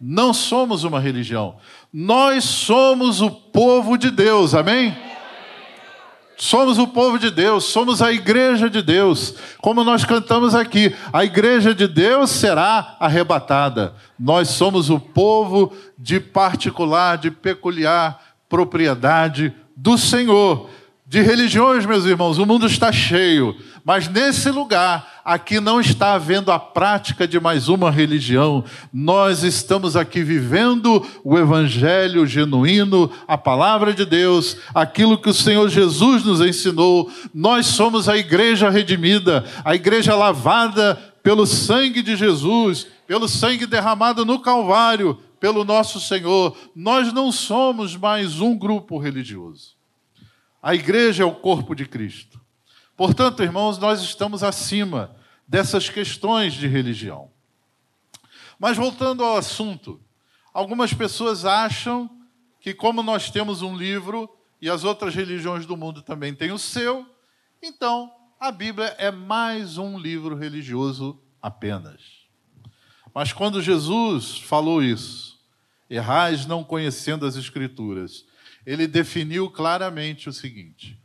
Não 0.00 0.32
somos 0.32 0.82
uma 0.82 0.98
religião. 0.98 1.58
Nós 1.92 2.42
somos 2.44 3.20
o 3.20 3.30
povo 3.30 3.98
de 3.98 4.10
Deus, 4.10 4.54
amém? 4.54 4.96
Somos 6.40 6.78
o 6.78 6.86
povo 6.86 7.18
de 7.18 7.32
Deus, 7.32 7.64
somos 7.64 8.00
a 8.00 8.12
igreja 8.12 8.70
de 8.70 8.80
Deus. 8.80 9.34
Como 9.60 9.82
nós 9.82 10.04
cantamos 10.04 10.54
aqui, 10.54 10.94
a 11.12 11.24
igreja 11.24 11.74
de 11.74 11.88
Deus 11.88 12.30
será 12.30 12.96
arrebatada. 13.00 13.92
Nós 14.16 14.50
somos 14.50 14.88
o 14.88 15.00
povo 15.00 15.72
de 15.98 16.20
particular, 16.20 17.18
de 17.18 17.32
peculiar 17.32 18.22
propriedade 18.48 19.52
do 19.76 19.98
Senhor. 19.98 20.70
De 21.04 21.20
religiões, 21.20 21.84
meus 21.84 22.04
irmãos, 22.04 22.38
o 22.38 22.46
mundo 22.46 22.66
está 22.66 22.92
cheio, 22.92 23.56
mas 23.84 24.06
nesse 24.06 24.48
lugar, 24.50 25.17
aqui 25.28 25.60
não 25.60 25.78
está 25.78 26.14
havendo 26.14 26.50
a 26.50 26.58
prática 26.58 27.28
de 27.28 27.38
mais 27.38 27.68
uma 27.68 27.90
religião. 27.90 28.64
Nós 28.90 29.42
estamos 29.42 29.94
aqui 29.94 30.22
vivendo 30.22 31.06
o 31.22 31.36
evangelho 31.36 32.26
genuíno, 32.26 33.10
a 33.26 33.36
palavra 33.36 33.92
de 33.92 34.06
Deus, 34.06 34.56
aquilo 34.74 35.20
que 35.20 35.28
o 35.28 35.34
Senhor 35.34 35.68
Jesus 35.68 36.24
nos 36.24 36.40
ensinou. 36.40 37.12
Nós 37.34 37.66
somos 37.66 38.08
a 38.08 38.16
igreja 38.16 38.70
redimida, 38.70 39.44
a 39.62 39.74
igreja 39.74 40.14
lavada 40.14 40.94
pelo 41.22 41.44
sangue 41.44 42.00
de 42.00 42.16
Jesus, 42.16 42.86
pelo 43.06 43.28
sangue 43.28 43.66
derramado 43.66 44.24
no 44.24 44.40
Calvário, 44.40 45.18
pelo 45.38 45.62
nosso 45.62 46.00
Senhor. 46.00 46.56
Nós 46.74 47.12
não 47.12 47.30
somos 47.30 47.94
mais 47.94 48.40
um 48.40 48.56
grupo 48.56 48.96
religioso. 48.96 49.76
A 50.62 50.74
igreja 50.74 51.22
é 51.22 51.26
o 51.26 51.32
corpo 51.32 51.74
de 51.74 51.84
Cristo. 51.84 52.37
Portanto, 52.98 53.44
irmãos, 53.44 53.78
nós 53.78 54.02
estamos 54.02 54.42
acima 54.42 55.14
dessas 55.46 55.88
questões 55.88 56.52
de 56.54 56.66
religião. 56.66 57.30
Mas 58.58 58.76
voltando 58.76 59.22
ao 59.22 59.36
assunto, 59.36 60.00
algumas 60.52 60.92
pessoas 60.92 61.44
acham 61.44 62.10
que, 62.60 62.74
como 62.74 63.00
nós 63.00 63.30
temos 63.30 63.62
um 63.62 63.76
livro 63.76 64.28
e 64.60 64.68
as 64.68 64.82
outras 64.82 65.14
religiões 65.14 65.64
do 65.64 65.76
mundo 65.76 66.02
também 66.02 66.34
têm 66.34 66.50
o 66.50 66.58
seu, 66.58 67.06
então 67.62 68.10
a 68.40 68.50
Bíblia 68.50 68.96
é 68.98 69.12
mais 69.12 69.78
um 69.78 69.96
livro 69.96 70.34
religioso 70.34 71.22
apenas. 71.40 72.00
Mas 73.14 73.32
quando 73.32 73.62
Jesus 73.62 74.38
falou 74.38 74.82
isso, 74.82 75.38
errais 75.88 76.46
não 76.46 76.64
conhecendo 76.64 77.24
as 77.24 77.36
Escrituras, 77.36 78.26
ele 78.66 78.88
definiu 78.88 79.48
claramente 79.48 80.28
o 80.28 80.32
seguinte: 80.32 80.97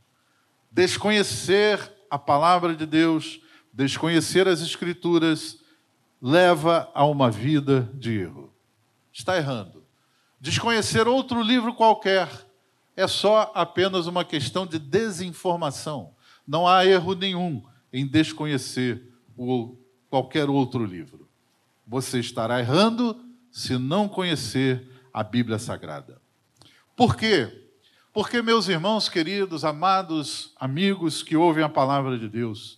desconhecer 0.73 1.79
a 2.09 2.17
palavra 2.17 2.75
de 2.75 2.85
Deus, 2.85 3.39
desconhecer 3.71 4.47
as 4.47 4.59
Escrituras, 4.59 5.59
leva 6.21 6.89
a 6.93 7.05
uma 7.05 7.29
vida 7.29 7.89
de 7.93 8.19
erro. 8.19 8.51
Está 9.11 9.37
errando. 9.37 9.83
Desconhecer 10.41 11.07
outro 11.07 11.41
livro 11.41 11.73
qualquer 11.75 12.27
é 12.95 13.07
só 13.07 13.51
apenas 13.55 14.07
uma 14.07 14.25
questão 14.25 14.65
de 14.65 14.79
desinformação. 14.79 16.13
Não 16.45 16.67
há 16.67 16.85
erro 16.85 17.13
nenhum 17.13 17.63
em 17.91 18.05
desconhecer 18.07 19.01
o, 19.37 19.77
qualquer 20.09 20.49
outro 20.49 20.83
livro. 20.83 21.29
Você 21.87 22.19
estará 22.19 22.59
errando 22.59 23.23
se 23.51 23.77
não 23.77 24.07
conhecer 24.07 24.89
a 25.13 25.23
Bíblia 25.23 25.59
Sagrada. 25.59 26.19
Por 26.95 27.15
quê? 27.15 27.63
Porque, 28.13 28.43
meus 28.43 28.67
irmãos 28.67 29.09
queridos, 29.09 29.65
amados 29.65 30.51
amigos 30.59 31.23
que 31.23 31.35
ouvem 31.35 31.63
a 31.63 31.69
palavra 31.69 32.15
de 32.15 32.29
Deus, 32.29 32.77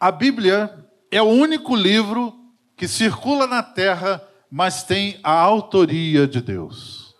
a 0.00 0.10
Bíblia 0.10 0.84
é 1.12 1.22
o 1.22 1.26
único 1.26 1.76
livro 1.76 2.34
que 2.76 2.88
circula 2.88 3.46
na 3.46 3.62
terra, 3.62 4.20
mas 4.50 4.82
tem 4.82 5.20
a 5.22 5.30
autoria 5.30 6.26
de 6.26 6.40
Deus. 6.40 7.14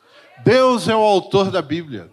Deus 0.45 0.89
é 0.89 0.97
o 0.97 1.01
autor 1.01 1.53
da 1.53 1.63
Bíblia. 1.63 2.11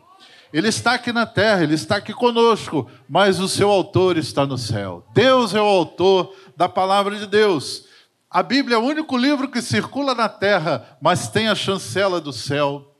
Ele 0.54 0.68
está 0.68 0.94
aqui 0.94 1.12
na 1.12 1.26
terra, 1.26 1.64
ele 1.64 1.74
está 1.74 1.96
aqui 1.96 2.14
conosco, 2.14 2.88
mas 3.10 3.40
o 3.40 3.50
seu 3.50 3.72
autor 3.72 4.18
está 4.18 4.46
no 4.46 4.60
céu. 4.60 5.04
Deus 5.12 5.56
é 5.56 5.60
o 5.60 5.66
autor 5.66 6.36
da 6.56 6.70
palavra 6.70 7.18
de 7.18 7.26
Deus. 7.26 7.86
A 8.30 8.44
Bíblia 8.44 8.76
é 8.76 8.80
o 8.80 8.84
único 8.84 9.18
livro 9.18 9.48
que 9.48 9.60
circula 9.60 10.14
na 10.14 10.30
terra, 10.30 10.98
mas 11.02 11.28
tem 11.30 11.48
a 11.48 11.56
chancela 11.56 12.22
do 12.22 12.32
céu 12.32 12.95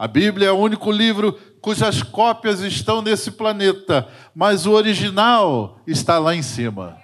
a 0.00 0.08
Bíblia 0.08 0.48
é 0.48 0.50
o 0.50 0.56
único 0.56 0.90
livro 0.90 1.38
cujas 1.60 2.02
cópias 2.02 2.60
estão 2.60 3.02
nesse 3.02 3.32
planeta, 3.32 4.08
mas 4.34 4.64
o 4.64 4.70
original 4.72 5.78
está 5.86 6.18
lá 6.18 6.34
em 6.34 6.40
cima. 6.40 6.96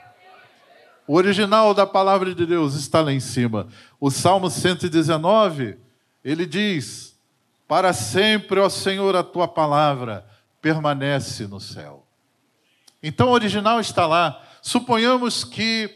O 1.06 1.14
original 1.14 1.74
da 1.74 1.86
palavra 1.86 2.34
de 2.34 2.46
Deus 2.46 2.72
está 2.72 3.02
lá 3.02 3.12
em 3.12 3.20
cima. 3.20 3.68
O 4.00 4.10
Salmo 4.10 4.48
119, 4.48 5.76
ele 6.24 6.46
diz: 6.46 7.14
Para 7.68 7.92
sempre, 7.92 8.60
ó 8.60 8.70
Senhor, 8.70 9.14
a 9.14 9.22
tua 9.22 9.46
palavra 9.46 10.26
permanece 10.62 11.46
no 11.46 11.60
céu. 11.60 12.06
Então, 13.02 13.28
o 13.28 13.32
original 13.32 13.78
está 13.78 14.06
lá. 14.06 14.42
Suponhamos 14.62 15.44
que 15.44 15.94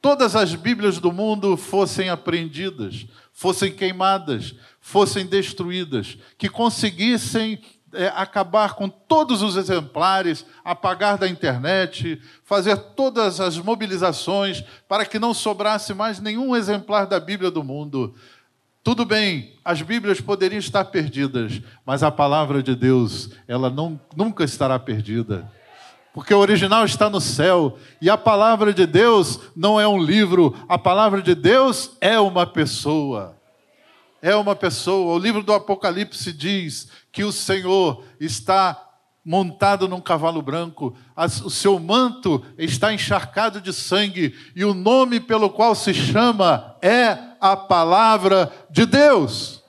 todas 0.00 0.34
as 0.34 0.56
Bíblias 0.56 0.98
do 0.98 1.12
mundo 1.12 1.56
fossem 1.56 2.10
apreendidas, 2.10 3.06
fossem 3.32 3.72
queimadas, 3.72 4.56
fossem 4.82 5.24
destruídas, 5.24 6.18
que 6.36 6.48
conseguissem 6.48 7.60
é, 7.94 8.08
acabar 8.08 8.74
com 8.74 8.88
todos 8.88 9.40
os 9.40 9.54
exemplares, 9.54 10.44
apagar 10.64 11.16
da 11.16 11.28
internet, 11.28 12.20
fazer 12.44 12.76
todas 12.76 13.40
as 13.40 13.56
mobilizações 13.56 14.64
para 14.88 15.06
que 15.06 15.20
não 15.20 15.32
sobrasse 15.32 15.94
mais 15.94 16.18
nenhum 16.18 16.56
exemplar 16.56 17.06
da 17.06 17.20
Bíblia 17.20 17.50
do 17.50 17.62
mundo. 17.62 18.12
Tudo 18.82 19.04
bem, 19.04 19.54
as 19.64 19.80
Bíblias 19.80 20.20
poderiam 20.20 20.58
estar 20.58 20.84
perdidas, 20.86 21.62
mas 21.86 22.02
a 22.02 22.10
palavra 22.10 22.60
de 22.60 22.74
Deus, 22.74 23.30
ela 23.46 23.70
não, 23.70 24.00
nunca 24.16 24.42
estará 24.42 24.76
perdida. 24.80 25.48
Porque 26.12 26.34
o 26.34 26.38
original 26.38 26.84
está 26.84 27.08
no 27.08 27.20
céu 27.20 27.78
e 28.00 28.10
a 28.10 28.18
palavra 28.18 28.74
de 28.74 28.84
Deus 28.84 29.38
não 29.54 29.80
é 29.80 29.86
um 29.86 30.02
livro, 30.02 30.56
a 30.68 30.76
palavra 30.76 31.22
de 31.22 31.36
Deus 31.36 31.96
é 32.00 32.18
uma 32.18 32.44
pessoa 32.44 33.40
é 34.22 34.36
uma 34.36 34.54
pessoa. 34.54 35.16
O 35.16 35.18
livro 35.18 35.42
do 35.42 35.52
Apocalipse 35.52 36.32
diz 36.32 36.88
que 37.10 37.24
o 37.24 37.32
Senhor 37.32 38.04
está 38.20 38.90
montado 39.24 39.88
num 39.88 40.00
cavalo 40.00 40.40
branco, 40.40 40.96
o 41.44 41.50
seu 41.50 41.78
manto 41.78 42.42
está 42.56 42.92
encharcado 42.92 43.60
de 43.60 43.72
sangue, 43.72 44.34
e 44.54 44.64
o 44.64 44.74
nome 44.74 45.20
pelo 45.20 45.50
qual 45.50 45.74
se 45.74 45.92
chama 45.92 46.76
é 46.80 47.18
a 47.40 47.56
palavra 47.56 48.50
de 48.70 48.86
Deus. 48.86 49.62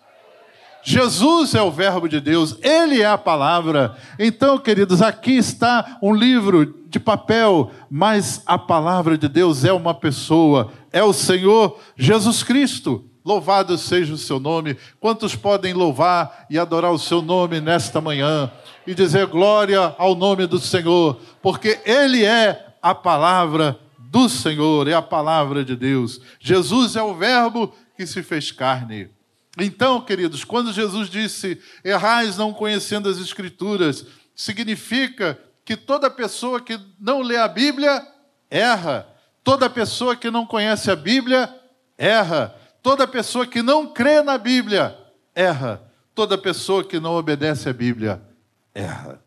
Jesus 0.86 1.56
é 1.56 1.62
o 1.62 1.72
Verbo 1.72 2.10
de 2.10 2.20
Deus, 2.20 2.58
Ele 2.62 3.02
é 3.02 3.06
a 3.06 3.18
palavra. 3.18 3.96
Então, 4.20 4.58
queridos, 4.58 5.02
aqui 5.02 5.34
está 5.38 5.98
um 6.02 6.14
livro 6.14 6.84
de 6.88 7.00
papel, 7.00 7.72
mas 7.90 8.42
a 8.46 8.58
palavra 8.58 9.18
de 9.18 9.28
Deus 9.30 9.64
é 9.64 9.72
uma 9.72 9.94
pessoa, 9.94 10.74
é 10.92 11.02
o 11.02 11.14
Senhor 11.14 11.80
Jesus 11.96 12.44
Cristo. 12.44 13.10
Louvado 13.24 13.78
seja 13.78 14.14
o 14.14 14.18
seu 14.18 14.40
nome. 14.40 14.78
Quantos 15.00 15.36
podem 15.36 15.74
louvar 15.74 16.46
e 16.50 16.60
adorar 16.60 16.92
o 16.92 17.00
seu 17.00 17.22
nome 17.22 17.62
nesta 17.62 18.02
manhã 18.02 18.52
e 18.86 18.94
dizer 18.94 19.28
glória 19.28 19.96
ao 19.98 20.14
nome 20.16 20.46
do 20.46 20.60
Senhor, 20.60 21.20
porque 21.42 21.80
Ele 21.86 22.26
é 22.26 22.76
a 22.82 22.94
palavra 22.94 23.80
do 23.98 24.28
Senhor, 24.28 24.88
é 24.88 24.94
a 24.94 25.02
palavra 25.02 25.64
de 25.64 25.76
Deus. 25.76 26.20
Jesus 26.40 26.96
é 26.96 27.02
o 27.02 27.16
Verbo 27.16 27.74
que 27.96 28.06
se 28.06 28.22
fez 28.22 28.52
carne. 28.52 29.10
Então, 29.58 30.02
queridos, 30.02 30.44
quando 30.44 30.74
Jesus 30.74 31.10
disse: 31.10 31.62
Errais 31.84 32.38
não 32.38 32.54
conhecendo 32.54 33.08
as 33.08 33.18
Escrituras, 33.20 34.06
significa 34.36 35.40
que 35.64 35.78
toda 35.78 36.10
pessoa 36.10 36.60
que 36.60 36.80
não 37.00 37.22
lê 37.22 37.38
a 37.38 37.48
Bíblia 37.48 38.06
erra. 38.50 39.08
Toda 39.44 39.70
pessoa 39.70 40.16
que 40.16 40.32
não 40.32 40.46
conhece 40.46 40.90
a 40.92 40.96
Bíblia 40.96 41.54
erra. 41.98 42.56
Toda 42.84 43.08
pessoa 43.08 43.48
que 43.48 43.62
não 43.62 43.94
crê 43.94 44.22
na 44.22 44.38
Bíblia 44.38 45.00
erra. 45.34 45.90
Toda 46.14 46.38
pessoa 46.38 46.84
que 46.84 47.00
não 47.00 47.14
obedece 47.14 47.70
à 47.70 47.74
Bíblia 47.74 48.22
erra. 48.76 49.24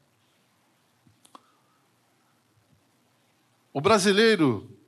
O 3.72 3.80
brasileiro 3.80 4.78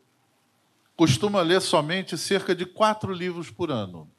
costuma 0.95 1.41
ler 1.41 1.63
somente 1.63 2.19
cerca 2.19 2.55
de 2.55 2.67
quatro 2.67 3.13
livros 3.13 3.51
por 3.51 3.71
ano, 3.71 4.11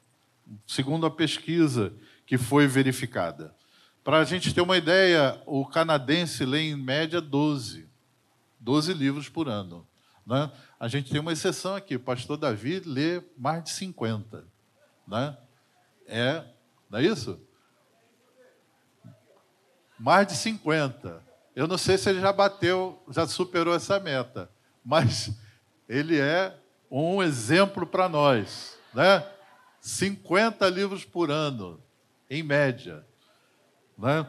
segundo 0.66 1.06
a 1.06 1.10
pesquisa 1.10 1.94
que 2.26 2.36
foi 2.36 2.66
verificada. 2.66 3.54
Para 4.02 4.18
a 4.18 4.24
gente 4.24 4.52
ter 4.52 4.62
uma 4.62 4.76
ideia, 4.76 5.40
o 5.46 5.64
canadense 5.64 6.44
lê 6.44 6.70
em 6.70 6.76
média 6.76 7.20
12, 7.20 7.88
12 8.58 8.94
livros 8.94 9.28
por 9.28 9.48
ano. 9.48 9.86
Né? 10.26 10.50
A 10.80 10.88
gente 10.88 11.10
tem 11.10 11.20
uma 11.20 11.34
exceção 11.34 11.76
aqui, 11.76 11.96
o 11.96 12.00
pastor 12.00 12.38
Davi 12.38 12.80
lê 12.80 13.22
mais 13.36 13.62
de 13.62 13.70
50. 13.70 14.46
Né? 15.06 15.36
É, 16.06 16.42
não 16.88 16.98
é 16.98 17.02
isso? 17.02 17.38
Mais 19.98 20.26
de 20.26 20.34
50. 20.34 21.22
Eu 21.54 21.68
não 21.68 21.76
sei 21.76 21.98
se 21.98 22.08
ele 22.08 22.22
já 22.22 22.32
bateu, 22.32 22.98
já 23.10 23.26
superou 23.26 23.74
essa 23.74 24.00
meta, 24.00 24.50
mas 24.82 25.30
ele 25.86 26.18
é 26.18 26.58
um 26.90 27.22
exemplo 27.22 27.86
para 27.86 28.08
nós. 28.08 28.78
Né? 28.94 29.22
50 29.82 30.66
livros 30.70 31.04
por 31.04 31.30
ano, 31.30 31.78
em 32.30 32.42
média. 32.42 33.06
Né? 33.98 34.26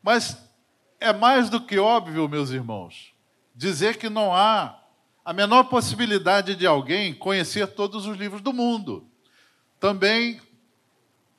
Mas 0.00 0.38
é 1.00 1.12
mais 1.12 1.50
do 1.50 1.60
que 1.60 1.76
óbvio, 1.76 2.28
meus 2.28 2.50
irmãos, 2.50 3.13
dizer 3.54 3.96
que 3.96 4.08
não 4.08 4.34
há 4.34 4.80
a 5.24 5.32
menor 5.32 5.64
possibilidade 5.64 6.54
de 6.54 6.66
alguém 6.66 7.14
conhecer 7.14 7.68
todos 7.68 8.06
os 8.06 8.16
livros 8.16 8.42
do 8.42 8.52
mundo. 8.52 9.06
Também 9.80 10.40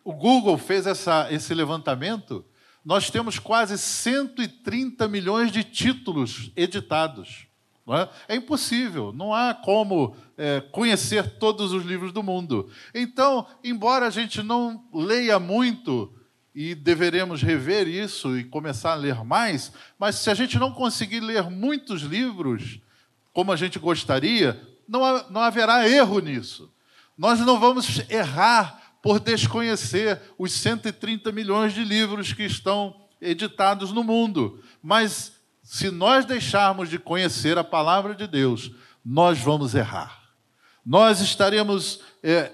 o 0.04 0.14
Google 0.14 0.58
fez 0.58 0.88
essa, 0.88 1.32
esse 1.32 1.54
levantamento. 1.54 2.46
Nós 2.84 3.10
temos 3.10 3.40
quase 3.40 3.78
130 3.78 5.08
milhões 5.08 5.52
de 5.52 5.64
títulos 5.64 6.52
editados. 6.56 7.48
É? 7.88 8.34
é? 8.34 8.36
impossível, 8.36 9.14
não 9.14 9.32
há 9.32 9.54
como 9.54 10.16
é, 10.36 10.60
conhecer 10.72 11.38
todos 11.38 11.72
os 11.72 11.84
livros 11.84 12.12
do 12.12 12.24
mundo. 12.24 12.72
Então, 12.94 13.46
embora 13.64 14.08
a 14.08 14.10
gente 14.10 14.42
não 14.42 14.84
leia 14.92 15.40
muito, 15.40 16.12
e 16.56 16.74
deveremos 16.74 17.42
rever 17.42 17.86
isso 17.86 18.38
e 18.38 18.46
começar 18.46 18.94
a 18.94 18.96
ler 18.96 19.26
mais, 19.26 19.74
mas 20.00 20.16
se 20.16 20.30
a 20.30 20.34
gente 20.34 20.58
não 20.58 20.72
conseguir 20.72 21.20
ler 21.20 21.50
muitos 21.50 22.02
livros, 22.02 22.80
como 23.34 23.52
a 23.52 23.58
gente 23.58 23.78
gostaria, 23.78 24.60
não, 24.88 25.30
não 25.30 25.42
haverá 25.42 25.88
erro 25.88 26.20
nisso. 26.20 26.72
Nós 27.18 27.42
não 27.42 27.60
vamos 27.60 28.10
errar 28.10 28.96
por 29.02 29.20
desconhecer 29.20 30.22
os 30.38 30.54
130 30.54 31.30
milhões 31.34 31.74
de 31.74 31.84
livros 31.84 32.32
que 32.32 32.44
estão 32.44 32.96
editados 33.20 33.92
no 33.92 34.04
mundo. 34.04 34.64
Mas 34.82 35.34
se 35.62 35.92
nós 35.92 36.26
deixarmos 36.26 36.90
de 36.90 36.98
conhecer 36.98 37.58
a 37.58 37.64
palavra 37.64 38.16
de 38.16 38.28
Deus, 38.28 38.72
nós 39.04 39.40
vamos 39.40 39.76
errar. 39.76 40.24
Nós 40.86 41.20
estaremos 41.20 42.00
é, 42.24 42.54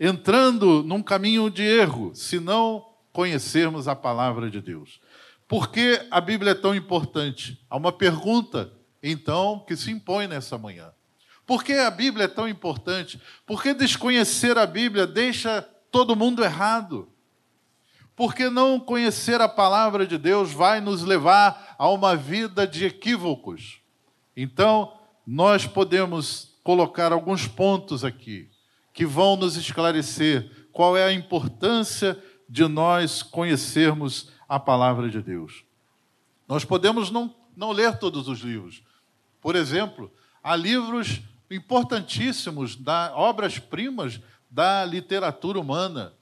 entrando 0.00 0.82
num 0.82 1.02
caminho 1.02 1.50
de 1.50 1.62
erro 1.62 2.14
se 2.14 2.40
não 2.40 2.86
conhecermos 3.12 3.86
a 3.86 3.94
palavra 3.94 4.50
de 4.50 4.58
Deus. 4.58 4.98
Por 5.46 5.70
que 5.70 6.00
a 6.10 6.20
Bíblia 6.22 6.52
é 6.52 6.54
tão 6.54 6.74
importante? 6.74 7.62
Há 7.68 7.76
uma 7.76 7.92
pergunta, 7.92 8.72
então, 9.02 9.62
que 9.66 9.76
se 9.76 9.90
impõe 9.90 10.26
nessa 10.26 10.56
manhã. 10.56 10.90
Por 11.44 11.62
que 11.62 11.74
a 11.74 11.90
Bíblia 11.90 12.24
é 12.24 12.28
tão 12.28 12.48
importante? 12.48 13.20
Porque 13.44 13.74
desconhecer 13.74 14.56
a 14.56 14.64
Bíblia 14.64 15.06
deixa 15.06 15.60
todo 15.90 16.16
mundo 16.16 16.42
errado. 16.42 17.12
Porque 18.16 18.48
não 18.48 18.80
conhecer 18.80 19.40
a 19.40 19.48
palavra 19.48 20.06
de 20.06 20.16
Deus 20.16 20.52
vai 20.52 20.80
nos 20.80 21.02
levar 21.02 21.74
a 21.78 21.90
uma 21.90 22.16
vida 22.16 22.66
de 22.66 22.86
equívocos. 22.86 23.80
Então, 24.36 24.96
nós 25.26 25.66
podemos 25.66 26.58
colocar 26.62 27.12
alguns 27.12 27.46
pontos 27.46 28.04
aqui 28.04 28.49
que 29.00 29.06
vão 29.06 29.34
nos 29.34 29.56
esclarecer 29.56 30.68
qual 30.74 30.94
é 30.94 31.06
a 31.06 31.10
importância 31.10 32.22
de 32.46 32.68
nós 32.68 33.22
conhecermos 33.22 34.28
a 34.46 34.60
palavra 34.60 35.08
de 35.08 35.22
Deus. 35.22 35.64
Nós 36.46 36.66
podemos 36.66 37.10
não, 37.10 37.34
não 37.56 37.72
ler 37.72 37.96
todos 37.96 38.28
os 38.28 38.40
livros. 38.40 38.82
Por 39.40 39.56
exemplo, 39.56 40.12
há 40.42 40.54
livros 40.54 41.22
importantíssimos, 41.50 42.76
da, 42.76 43.14
obras-primas 43.16 44.20
da 44.50 44.84
literatura 44.84 45.58
humana. 45.58 46.12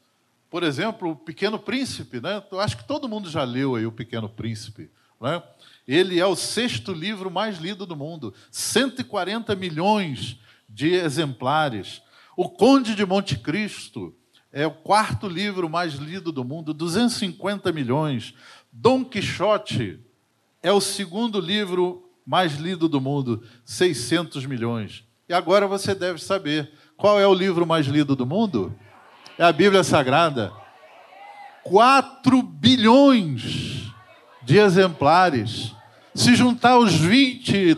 Por 0.48 0.62
exemplo, 0.62 1.10
O 1.10 1.16
Pequeno 1.16 1.58
Príncipe. 1.58 2.20
Né? 2.20 2.40
Eu 2.48 2.60
acho 2.60 2.76
que 2.76 2.86
todo 2.86 3.08
mundo 3.08 3.28
já 3.28 3.42
leu 3.42 3.74
aí 3.74 3.86
O 3.86 3.90
Pequeno 3.90 4.28
Príncipe. 4.28 4.88
Né? 5.20 5.42
Ele 5.84 6.20
é 6.20 6.26
o 6.26 6.36
sexto 6.36 6.92
livro 6.92 7.28
mais 7.28 7.58
lido 7.58 7.84
do 7.84 7.96
mundo. 7.96 8.32
140 8.52 9.56
milhões 9.56 10.38
de 10.68 10.92
exemplares. 10.92 12.06
O 12.40 12.48
Conde 12.48 12.94
de 12.94 13.04
Monte 13.04 13.36
Cristo 13.36 14.14
é 14.52 14.64
o 14.64 14.70
quarto 14.70 15.26
livro 15.26 15.68
mais 15.68 15.94
lido 15.94 16.30
do 16.30 16.44
mundo, 16.44 16.72
250 16.72 17.72
milhões. 17.72 18.32
Dom 18.70 19.04
Quixote 19.04 19.98
é 20.62 20.70
o 20.70 20.80
segundo 20.80 21.40
livro 21.40 22.08
mais 22.24 22.54
lido 22.54 22.88
do 22.88 23.00
mundo, 23.00 23.42
600 23.64 24.46
milhões. 24.46 25.02
E 25.28 25.34
agora 25.34 25.66
você 25.66 25.96
deve 25.96 26.22
saber 26.22 26.70
qual 26.96 27.18
é 27.18 27.26
o 27.26 27.34
livro 27.34 27.66
mais 27.66 27.88
lido 27.88 28.14
do 28.14 28.24
mundo? 28.24 28.72
É 29.36 29.42
a 29.42 29.50
Bíblia 29.50 29.82
Sagrada. 29.82 30.52
4 31.64 32.40
bilhões 32.40 33.92
de 34.44 34.58
exemplares. 34.58 35.74
Se 36.14 36.36
juntar 36.36 36.78
os 36.78 36.94
20 36.94 37.76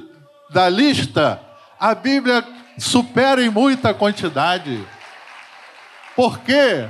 da 0.50 0.68
lista, 0.68 1.40
a 1.78 1.94
Bíblia 1.94 2.59
supera 2.80 3.44
em 3.44 3.50
muita 3.50 3.92
quantidade. 3.92 4.84
Porque 6.16 6.88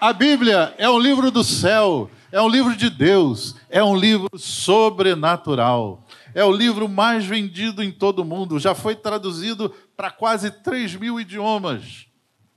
a 0.00 0.12
Bíblia 0.12 0.74
é 0.76 0.90
um 0.90 0.98
livro 0.98 1.30
do 1.30 1.44
céu, 1.44 2.10
é 2.32 2.40
um 2.42 2.48
livro 2.48 2.76
de 2.76 2.90
Deus, 2.90 3.54
é 3.70 3.82
um 3.82 3.96
livro 3.96 4.28
sobrenatural. 4.36 6.04
É 6.34 6.44
o 6.44 6.50
livro 6.50 6.88
mais 6.88 7.24
vendido 7.24 7.80
em 7.80 7.92
todo 7.92 8.20
o 8.20 8.24
mundo, 8.24 8.58
já 8.58 8.74
foi 8.74 8.96
traduzido 8.96 9.72
para 9.96 10.10
quase 10.10 10.50
3 10.50 10.96
mil 10.96 11.20
idiomas 11.20 12.06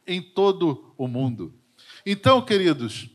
em 0.05 0.19
todo 0.19 0.93
o 0.97 1.07
mundo. 1.07 1.53
Então, 2.03 2.41
queridos, 2.41 3.07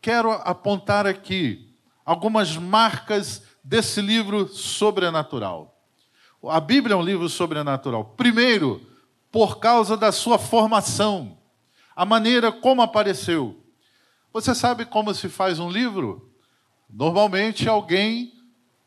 quero 0.00 0.32
apontar 0.32 1.06
aqui 1.06 1.74
algumas 2.02 2.56
marcas 2.56 3.42
desse 3.62 4.00
livro 4.00 4.48
sobrenatural. 4.48 5.79
A 6.48 6.58
Bíblia 6.58 6.94
é 6.94 6.96
um 6.96 7.02
livro 7.02 7.28
sobrenatural. 7.28 8.14
Primeiro, 8.16 8.80
por 9.30 9.58
causa 9.58 9.96
da 9.96 10.10
sua 10.10 10.38
formação, 10.38 11.36
a 11.94 12.06
maneira 12.06 12.50
como 12.50 12.80
apareceu. 12.80 13.62
Você 14.32 14.54
sabe 14.54 14.86
como 14.86 15.12
se 15.12 15.28
faz 15.28 15.58
um 15.58 15.70
livro? 15.70 16.32
Normalmente 16.88 17.68
alguém 17.68 18.32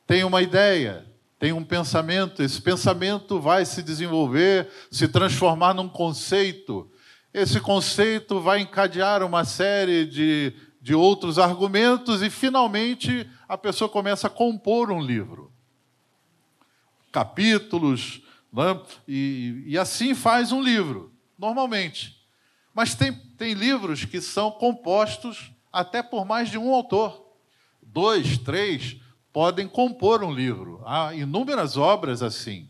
tem 0.08 0.24
uma 0.24 0.42
ideia, 0.42 1.06
tem 1.38 1.54
um 1.54 1.64
pensamento, 1.64 2.42
esse 2.42 2.60
pensamento 2.60 3.40
vai 3.40 3.66
se 3.66 3.84
desenvolver, 3.84 4.68
se 4.90 5.08
transformar 5.08 5.76
num 5.76 5.88
conceito. 5.88 6.90
Esse 7.32 7.60
conceito 7.60 8.40
vai 8.40 8.62
encadear 8.62 9.24
uma 9.24 9.46
série 9.46 10.06
de, 10.06 10.54
de 10.82 10.96
outros 10.96 11.38
argumentos 11.38 12.24
e, 12.24 12.30
finalmente, 12.30 13.30
a 13.48 13.58
pessoa 13.58 13.90
começa 13.90 14.26
a 14.26 14.30
compor 14.30 14.92
um 14.92 15.02
livro. 15.02 15.53
Capítulos, 17.14 18.22
né? 18.52 18.78
e, 19.08 19.64
e 19.68 19.78
assim 19.78 20.14
faz 20.14 20.52
um 20.52 20.62
livro, 20.62 21.14
normalmente. 21.40 22.18
Mas 22.74 22.96
tem, 22.96 23.14
tem 23.38 23.54
livros 23.54 24.04
que 24.04 24.20
são 24.20 24.52
compostos 24.52 25.52
até 25.72 26.04
por 26.04 26.26
mais 26.26 26.50
de 26.50 26.58
um 26.58 26.74
autor. 26.74 27.24
Dois, 27.82 28.38
três 28.40 28.98
podem 29.32 29.68
compor 29.68 30.24
um 30.24 30.34
livro. 30.34 30.82
Há 30.86 31.14
inúmeras 31.14 31.78
obras 31.78 32.24
assim, 32.24 32.68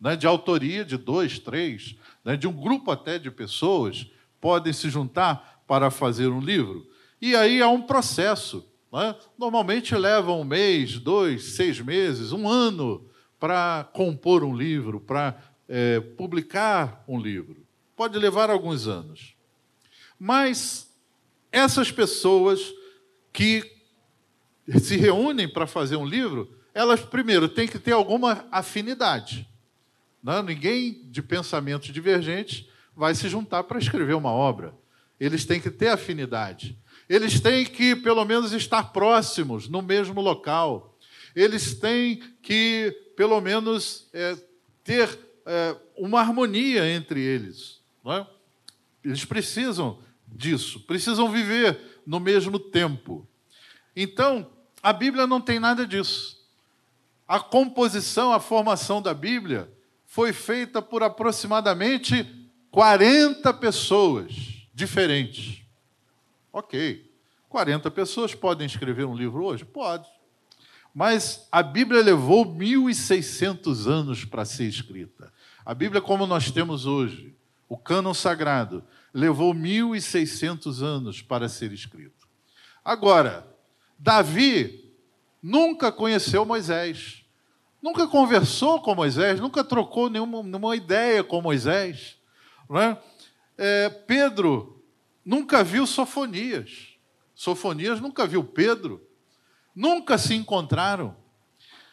né, 0.00 0.14
de 0.14 0.26
autoria 0.26 0.84
de 0.84 0.96
dois, 0.96 1.38
três, 1.38 1.96
né, 2.24 2.36
de 2.36 2.46
um 2.46 2.52
grupo 2.52 2.90
até 2.90 3.18
de 3.18 3.30
pessoas, 3.30 4.06
podem 4.40 4.72
se 4.72 4.88
juntar 4.88 5.62
para 5.66 5.90
fazer 5.90 6.28
um 6.28 6.40
livro. 6.40 6.88
E 7.20 7.36
aí 7.36 7.60
há 7.60 7.68
um 7.68 7.82
processo. 7.82 8.66
Né? 8.92 9.14
Normalmente 9.36 9.94
leva 9.94 10.32
um 10.32 10.44
mês, 10.44 10.98
dois, 10.98 11.54
seis 11.54 11.80
meses, 11.80 12.32
um 12.32 12.48
ano 12.48 13.10
para 13.40 13.88
compor 13.92 14.44
um 14.44 14.54
livro, 14.54 15.00
para 15.00 15.36
é, 15.68 15.98
publicar 15.98 17.02
um 17.08 17.18
livro. 17.18 17.66
Pode 17.96 18.16
levar 18.18 18.50
alguns 18.50 18.86
anos. 18.86 19.34
Mas 20.18 20.94
essas 21.50 21.90
pessoas 21.90 22.60
que 23.32 23.64
se 24.78 24.96
reúnem 24.96 25.48
para 25.50 25.66
fazer 25.66 25.96
um 25.96 26.04
livro, 26.04 26.54
elas 26.74 27.00
primeiro 27.00 27.48
têm 27.48 27.66
que 27.66 27.78
ter 27.78 27.92
alguma 27.92 28.46
afinidade. 28.52 29.48
Não, 30.22 30.42
né? 30.42 30.54
ninguém 30.54 31.08
de 31.10 31.22
pensamentos 31.22 31.92
divergentes 31.92 32.68
vai 32.94 33.14
se 33.14 33.28
juntar 33.28 33.64
para 33.64 33.78
escrever 33.78 34.14
uma 34.14 34.30
obra. 34.30 34.74
Eles 35.18 35.44
têm 35.44 35.60
que 35.60 35.70
ter 35.70 35.88
afinidade. 35.88 36.78
Eles 37.08 37.40
têm 37.40 37.64
que, 37.64 37.96
pelo 37.96 38.24
menos, 38.24 38.52
estar 38.52 38.92
próximos, 38.92 39.68
no 39.68 39.82
mesmo 39.82 40.20
local. 40.20 40.98
Eles 41.34 41.74
têm 41.74 42.22
que, 42.42 42.94
pelo 43.20 43.38
menos, 43.38 44.08
é, 44.14 44.34
ter 44.82 45.06
é, 45.44 45.76
uma 45.94 46.20
harmonia 46.20 46.90
entre 46.90 47.20
eles. 47.20 47.78
É? 48.06 48.26
Eles 49.04 49.26
precisam 49.26 49.98
disso, 50.26 50.80
precisam 50.86 51.30
viver 51.30 52.00
no 52.06 52.18
mesmo 52.18 52.58
tempo. 52.58 53.28
Então, 53.94 54.50
a 54.82 54.90
Bíblia 54.90 55.26
não 55.26 55.38
tem 55.38 55.60
nada 55.60 55.86
disso. 55.86 56.42
A 57.28 57.38
composição, 57.38 58.32
a 58.32 58.40
formação 58.40 59.02
da 59.02 59.12
Bíblia 59.12 59.70
foi 60.06 60.32
feita 60.32 60.80
por 60.80 61.02
aproximadamente 61.02 62.26
40 62.70 63.52
pessoas 63.52 64.32
diferentes. 64.72 65.62
Ok. 66.50 67.06
40 67.50 67.90
pessoas 67.90 68.34
podem 68.34 68.66
escrever 68.66 69.04
um 69.04 69.14
livro 69.14 69.44
hoje? 69.44 69.66
Pode. 69.66 70.08
Mas 70.94 71.46
a 71.50 71.62
Bíblia 71.62 72.02
levou 72.02 72.44
1.600 72.44 73.86
anos 73.86 74.24
para 74.24 74.44
ser 74.44 74.64
escrita. 74.64 75.32
A 75.64 75.74
Bíblia, 75.74 76.00
como 76.00 76.26
nós 76.26 76.50
temos 76.50 76.86
hoje, 76.86 77.34
o 77.68 77.76
cânon 77.76 78.12
sagrado, 78.12 78.82
levou 79.14 79.54
1.600 79.54 80.82
anos 80.82 81.22
para 81.22 81.48
ser 81.48 81.72
escrito. 81.72 82.28
Agora, 82.84 83.46
Davi 83.98 84.92
nunca 85.42 85.92
conheceu 85.92 86.44
Moisés, 86.44 87.24
nunca 87.80 88.06
conversou 88.08 88.80
com 88.80 88.94
Moisés, 88.94 89.38
nunca 89.38 89.62
trocou 89.62 90.10
nenhuma, 90.10 90.42
nenhuma 90.42 90.74
ideia 90.74 91.22
com 91.22 91.40
Moisés. 91.40 92.16
Né? 92.68 92.98
É, 93.56 93.88
Pedro 93.88 94.82
nunca 95.24 95.62
viu 95.62 95.86
Sofonias. 95.86 96.98
Sofonias 97.34 98.00
nunca 98.00 98.26
viu 98.26 98.42
Pedro. 98.42 99.06
Nunca 99.74 100.18
se 100.18 100.34
encontraram. 100.34 101.16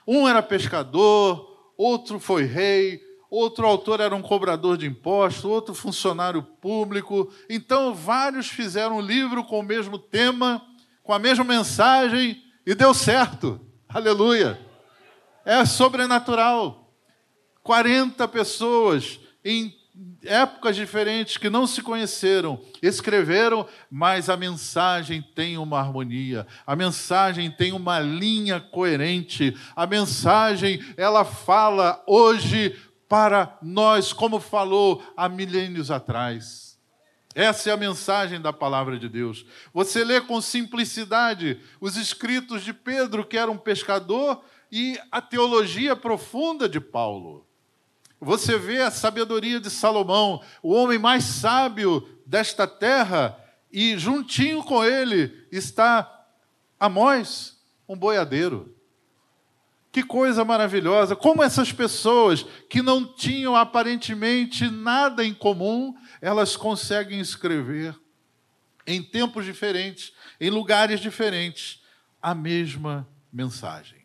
Um 0.07 0.27
era 0.27 0.41
pescador, 0.41 1.73
outro 1.77 2.19
foi 2.19 2.43
rei, 2.43 3.01
outro 3.29 3.65
autor 3.65 3.99
era 3.99 4.15
um 4.15 4.21
cobrador 4.21 4.77
de 4.77 4.87
impostos, 4.87 5.45
outro 5.45 5.73
funcionário 5.73 6.41
público. 6.41 7.31
Então, 7.49 7.93
vários 7.93 8.47
fizeram 8.47 8.97
um 8.97 9.01
livro 9.01 9.43
com 9.43 9.59
o 9.59 9.63
mesmo 9.63 9.99
tema, 9.99 10.65
com 11.03 11.13
a 11.13 11.19
mesma 11.19 11.43
mensagem, 11.43 12.41
e 12.65 12.73
deu 12.73 12.93
certo. 12.93 13.59
Aleluia. 13.87 14.59
É 15.45 15.65
sobrenatural. 15.65 16.93
40 17.63 18.27
pessoas 18.27 19.19
em 19.43 19.76
épocas 20.23 20.75
diferentes 20.75 21.37
que 21.37 21.49
não 21.49 21.65
se 21.65 21.81
conheceram, 21.81 22.61
escreveram, 22.81 23.67
mas 23.89 24.29
a 24.29 24.37
mensagem 24.37 25.21
tem 25.21 25.57
uma 25.57 25.79
harmonia, 25.79 26.45
a 26.65 26.75
mensagem 26.75 27.49
tem 27.49 27.71
uma 27.71 27.99
linha 27.99 28.59
coerente, 28.59 29.55
a 29.75 29.87
mensagem 29.87 30.83
ela 30.97 31.23
fala 31.23 32.03
hoje 32.05 32.75
para 33.07 33.57
nós, 33.61 34.11
como 34.11 34.39
falou 34.39 35.01
há 35.15 35.29
milênios 35.29 35.89
atrás. 35.89 36.77
Essa 37.33 37.69
é 37.69 37.73
a 37.73 37.77
mensagem 37.77 38.41
da 38.41 38.51
palavra 38.51 38.97
de 38.97 39.07
Deus. 39.07 39.45
Você 39.71 40.03
lê 40.03 40.19
com 40.19 40.41
simplicidade 40.41 41.61
os 41.79 41.95
escritos 41.95 42.63
de 42.63 42.73
Pedro, 42.73 43.23
que 43.23 43.37
era 43.37 43.51
um 43.51 43.57
pescador, 43.57 44.43
e 44.71 44.99
a 45.11 45.21
teologia 45.21 45.95
profunda 45.95 46.67
de 46.67 46.81
Paulo. 46.81 47.46
Você 48.19 48.57
vê 48.57 48.81
a 48.81 48.91
sabedoria 48.91 49.59
de 49.59 49.69
Salomão, 49.69 50.41
o 50.63 50.73
homem 50.73 50.97
mais 50.97 51.23
sábio 51.23 52.07
desta 52.25 52.65
terra, 52.65 53.37
e 53.71 53.97
juntinho 53.97 54.63
com 54.63 54.83
ele 54.83 55.45
está 55.51 56.13
Amós, 56.79 57.57
um 57.87 57.95
boiadeiro. 57.95 58.75
Que 59.91 60.03
coisa 60.03 60.45
maravilhosa! 60.45 61.15
Como 61.15 61.41
essas 61.41 61.71
pessoas 61.71 62.43
que 62.69 62.81
não 62.81 63.05
tinham 63.05 63.55
aparentemente 63.55 64.69
nada 64.69 65.25
em 65.25 65.33
comum, 65.33 65.95
elas 66.21 66.55
conseguem 66.55 67.19
escrever 67.19 67.95
em 68.85 69.01
tempos 69.01 69.43
diferentes, 69.45 70.13
em 70.39 70.49
lugares 70.49 70.99
diferentes, 70.99 71.81
a 72.21 72.35
mesma 72.35 73.07
mensagem, 73.33 73.99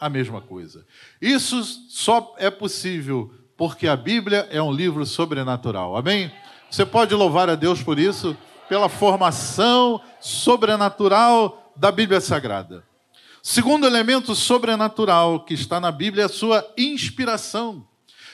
a 0.00 0.08
mesma 0.08 0.40
coisa. 0.40 0.86
Isso 1.20 1.62
só 1.88 2.34
é 2.38 2.50
possível 2.50 3.32
porque 3.56 3.86
a 3.86 3.96
Bíblia 3.96 4.48
é 4.50 4.60
um 4.60 4.72
livro 4.72 5.04
sobrenatural. 5.06 5.96
Amém? 5.96 6.32
Você 6.70 6.84
pode 6.84 7.14
louvar 7.14 7.48
a 7.48 7.54
Deus 7.54 7.82
por 7.82 7.98
isso, 7.98 8.36
pela 8.68 8.88
formação 8.88 10.00
sobrenatural 10.20 11.72
da 11.76 11.92
Bíblia 11.92 12.20
Sagrada. 12.20 12.84
Segundo 13.42 13.86
elemento 13.86 14.34
sobrenatural 14.34 15.44
que 15.44 15.54
está 15.54 15.78
na 15.78 15.92
Bíblia 15.92 16.22
é 16.22 16.26
a 16.26 16.30
sua 16.30 16.66
inspiração. 16.76 17.86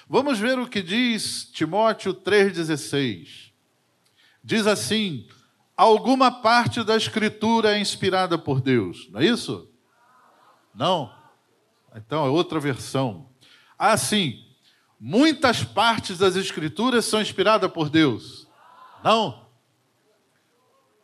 Vamos 0.08 0.38
ver 0.38 0.58
o 0.58 0.68
que 0.68 0.82
diz 0.82 1.50
Timóteo 1.52 2.14
3,16. 2.14 3.50
Diz 4.42 4.66
assim: 4.66 5.26
alguma 5.76 6.30
parte 6.30 6.82
da 6.82 6.96
Escritura 6.96 7.76
é 7.76 7.80
inspirada 7.80 8.38
por 8.38 8.60
Deus, 8.60 9.08
não 9.10 9.20
é 9.20 9.26
isso? 9.26 9.68
Não? 10.74 11.12
Então 11.94 12.24
é 12.24 12.28
outra 12.28 12.60
versão. 12.60 13.28
Assim, 13.78 14.49
Muitas 15.00 15.64
partes 15.64 16.18
das 16.18 16.36
Escrituras 16.36 17.06
são 17.06 17.20
inspiradas 17.20 17.70
por 17.72 17.88
Deus. 17.88 18.46
Não. 19.02 19.46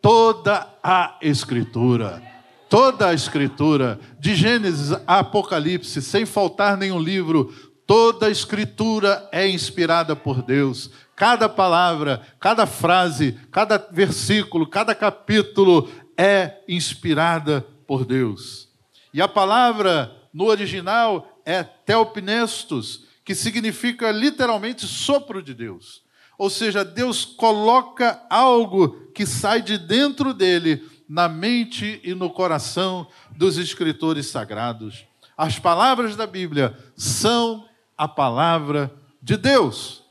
Toda 0.03 0.69
a 0.83 1.17
Escritura, 1.23 2.23
toda 2.69 3.09
a 3.09 3.15
Escritura, 3.15 3.99
de 4.21 4.35
Gênesis 4.35 4.93
a 5.07 5.21
Apocalipse, 5.21 6.03
sem 6.03 6.27
faltar 6.27 6.77
nenhum 6.77 7.01
livro, 7.01 7.53
Toda 7.87 8.27
a 8.27 8.31
escritura 8.31 9.29
é 9.31 9.49
inspirada 9.49 10.17
por 10.17 10.43
Deus. 10.43 10.91
Cada 11.15 11.49
palavra, 11.49 12.21
cada 12.41 12.67
frase, 12.67 13.39
cada 13.53 13.79
versículo, 13.79 14.67
cada 14.67 14.93
capítulo 14.93 15.89
é 16.17 16.59
inspirada 16.67 17.65
por 17.87 18.05
Deus. 18.05 18.69
E 19.15 19.23
a 19.23 19.29
palavra 19.29 20.13
no 20.35 20.47
original 20.47 21.41
é 21.47 21.63
teopnestos, 21.63 23.06
que 23.27 23.35
significa 23.35 24.13
literalmente 24.13 24.87
sopro 24.87 25.43
de 25.43 25.53
Deus. 25.53 26.05
Ou 26.39 26.49
seja, 26.49 26.85
Deus 26.85 27.25
coloca 27.25 28.25
algo 28.31 29.11
que 29.13 29.27
sai 29.27 29.61
de 29.61 29.77
dentro 29.77 30.33
dele 30.33 30.89
na 31.09 31.29
mente 31.29 32.01
e 32.05 32.15
no 32.15 32.31
coração 32.31 33.09
dos 33.37 33.59
escritores 33.59 34.27
sagrados. 34.27 35.05
As 35.37 35.59
palavras 35.59 36.15
da 36.15 36.25
Bíblia 36.25 36.79
são 36.97 37.69
a 37.99 38.07
palavra 38.07 38.95
de 39.21 39.37
Deus. 39.37 40.05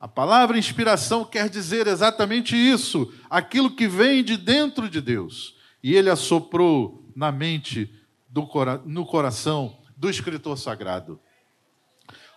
A 0.00 0.08
palavra 0.08 0.58
inspiração 0.58 1.26
quer 1.26 1.50
dizer 1.50 1.86
exatamente 1.86 2.56
isso, 2.56 3.12
aquilo 3.28 3.76
que 3.76 3.86
vem 3.86 4.24
de 4.24 4.38
dentro 4.38 4.88
de 4.88 5.02
Deus. 5.02 5.54
E 5.82 5.94
ele 5.94 6.08
assoprou 6.08 7.04
na 7.14 7.30
mente, 7.30 7.92
do, 8.30 8.48
no 8.86 9.04
coração 9.04 9.76
do 9.94 10.08
escritor 10.08 10.56
sagrado. 10.56 11.20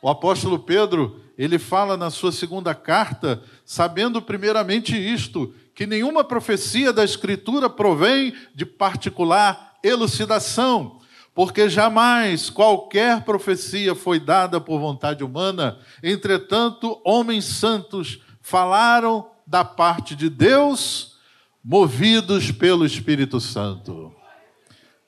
O 0.04 0.10
apóstolo 0.10 0.60
Pedro, 0.60 1.22
ele 1.38 1.58
fala 1.58 1.96
na 1.96 2.10
sua 2.10 2.34
segunda 2.34 2.76
carta, 2.76 3.42
sabendo 3.64 4.22
primeiramente 4.22 4.94
isto, 4.94 5.56
que 5.74 5.88
nenhuma 5.88 6.26
profecia 6.26 6.92
da 6.92 7.06
Escritura 7.06 7.70
provém 7.70 8.34
de 8.54 8.66
particular 8.66 9.76
elucidação, 9.82 11.00
porque 11.34 11.70
jamais 11.70 12.50
qualquer 12.50 13.24
profecia 13.24 13.96
foi 13.96 14.20
dada 14.20 14.60
por 14.60 14.78
vontade 14.78 15.24
humana. 15.24 15.80
Entretanto, 16.04 17.00
homens 17.06 17.46
santos 17.46 18.20
falaram 18.42 19.32
da 19.48 19.64
parte 19.64 20.18
de 20.18 20.30
Deus, 20.30 21.16
movidos 21.64 22.52
pelo 22.52 22.86
Espírito 22.86 23.40
Santo. 23.40 24.13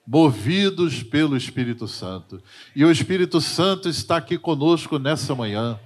Movidos 0.07 1.01
pelo 1.01 1.35
Espírito 1.35 1.87
Santo. 1.87 2.41
E 2.75 2.85
o 2.85 2.91
Espírito 2.91 3.41
Santo 3.41 3.89
está 3.89 4.17
aqui 4.17 4.37
conosco 4.37 4.99
nessa 4.99 5.33
manhã. 5.33 5.79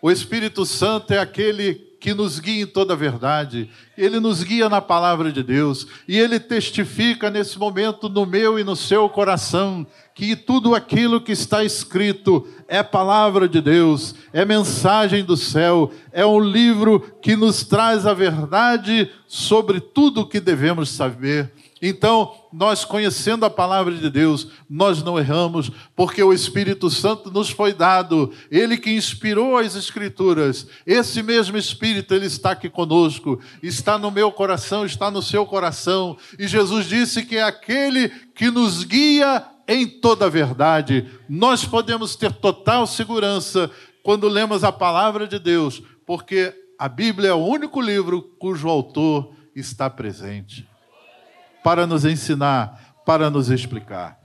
O 0.00 0.10
Espírito 0.10 0.66
Santo 0.66 1.12
é 1.12 1.18
aquele 1.18 1.92
que 2.02 2.12
nos 2.12 2.40
guia 2.40 2.64
em 2.64 2.66
toda 2.66 2.94
a 2.94 2.96
verdade. 2.96 3.70
Ele 3.96 4.18
nos 4.18 4.42
guia 4.42 4.68
na 4.68 4.80
palavra 4.80 5.30
de 5.30 5.40
Deus 5.40 5.86
e 6.08 6.18
ele 6.18 6.40
testifica 6.40 7.30
nesse 7.30 7.56
momento 7.56 8.08
no 8.08 8.26
meu 8.26 8.58
e 8.58 8.64
no 8.64 8.74
seu 8.74 9.08
coração 9.08 9.86
que 10.12 10.34
tudo 10.34 10.74
aquilo 10.74 11.20
que 11.20 11.30
está 11.30 11.62
escrito 11.62 12.44
é 12.66 12.82
palavra 12.82 13.48
de 13.48 13.60
Deus, 13.60 14.16
é 14.32 14.44
mensagem 14.44 15.24
do 15.24 15.36
céu, 15.36 15.92
é 16.10 16.26
um 16.26 16.40
livro 16.40 16.98
que 17.22 17.36
nos 17.36 17.62
traz 17.62 18.04
a 18.04 18.12
verdade 18.12 19.08
sobre 19.28 19.78
tudo 19.78 20.22
o 20.22 20.26
que 20.26 20.40
devemos 20.40 20.90
saber. 20.90 21.52
Então, 21.84 22.32
nós 22.52 22.84
conhecendo 22.84 23.44
a 23.44 23.50
palavra 23.50 23.92
de 23.92 24.08
Deus, 24.08 24.46
nós 24.70 25.02
não 25.02 25.18
erramos, 25.18 25.68
porque 25.96 26.22
o 26.22 26.32
Espírito 26.32 26.88
Santo 26.88 27.28
nos 27.28 27.50
foi 27.50 27.72
dado, 27.72 28.32
ele 28.48 28.76
que 28.76 28.92
inspirou 28.92 29.56
as 29.56 29.74
Escrituras. 29.74 30.68
Esse 30.86 31.24
mesmo 31.24 31.56
Espírito, 31.56 32.14
ele 32.14 32.26
está 32.26 32.52
aqui 32.52 32.70
conosco, 32.70 33.40
está 33.60 33.98
no 33.98 34.12
meu 34.12 34.30
coração, 34.30 34.86
está 34.86 35.10
no 35.10 35.20
seu 35.20 35.44
coração. 35.44 36.16
E 36.38 36.46
Jesus 36.46 36.86
disse 36.86 37.24
que 37.24 37.36
é 37.36 37.42
aquele 37.42 38.10
que 38.32 38.48
nos 38.48 38.84
guia 38.84 39.44
em 39.66 39.84
toda 39.84 40.26
a 40.26 40.30
verdade. 40.30 41.10
Nós 41.28 41.64
podemos 41.64 42.14
ter 42.14 42.32
total 42.32 42.86
segurança 42.86 43.68
quando 44.04 44.28
lemos 44.28 44.62
a 44.62 44.70
palavra 44.70 45.26
de 45.26 45.40
Deus, 45.40 45.82
porque 46.06 46.54
a 46.78 46.88
Bíblia 46.88 47.30
é 47.30 47.34
o 47.34 47.44
único 47.44 47.80
livro 47.80 48.22
cujo 48.38 48.68
autor 48.68 49.32
está 49.56 49.90
presente 49.90 50.70
para 51.62 51.86
nos 51.86 52.04
ensinar, 52.04 53.02
para 53.04 53.30
nos 53.30 53.50
explicar. 53.50 54.20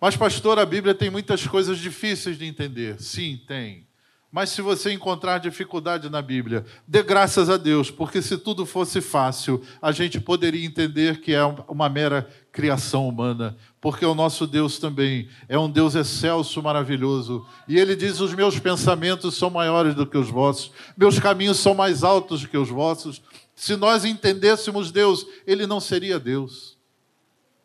Mas, 0.00 0.16
pastor, 0.16 0.58
a 0.58 0.66
Bíblia 0.66 0.94
tem 0.94 1.08
muitas 1.08 1.46
coisas 1.46 1.78
difíceis 1.78 2.36
de 2.36 2.44
entender. 2.44 3.00
Sim, 3.00 3.40
tem. 3.46 3.86
Mas 4.34 4.50
se 4.50 4.60
você 4.60 4.92
encontrar 4.92 5.38
dificuldade 5.38 6.10
na 6.10 6.20
Bíblia, 6.20 6.66
dê 6.88 7.04
graças 7.04 7.48
a 7.48 7.56
Deus, 7.56 7.88
porque 7.88 8.20
se 8.20 8.36
tudo 8.36 8.66
fosse 8.66 9.00
fácil, 9.00 9.62
a 9.80 9.92
gente 9.92 10.20
poderia 10.20 10.66
entender 10.66 11.20
que 11.20 11.32
é 11.32 11.44
uma 11.68 11.88
mera 11.88 12.28
criação 12.50 13.08
humana, 13.08 13.56
porque 13.84 14.06
o 14.06 14.14
nosso 14.14 14.46
Deus 14.46 14.78
também 14.78 15.28
é 15.46 15.58
um 15.58 15.70
Deus 15.70 15.94
excelso, 15.94 16.62
maravilhoso. 16.62 17.46
E 17.68 17.78
ele 17.78 17.94
diz: 17.94 18.18
Os 18.18 18.32
meus 18.32 18.58
pensamentos 18.58 19.34
são 19.34 19.50
maiores 19.50 19.94
do 19.94 20.06
que 20.06 20.16
os 20.16 20.30
vossos, 20.30 20.72
meus 20.96 21.18
caminhos 21.18 21.58
são 21.58 21.74
mais 21.74 22.02
altos 22.02 22.40
do 22.40 22.48
que 22.48 22.56
os 22.56 22.70
vossos. 22.70 23.20
Se 23.54 23.76
nós 23.76 24.06
entendêssemos 24.06 24.90
Deus, 24.90 25.26
ele 25.46 25.66
não 25.66 25.80
seria 25.80 26.18
Deus. 26.18 26.78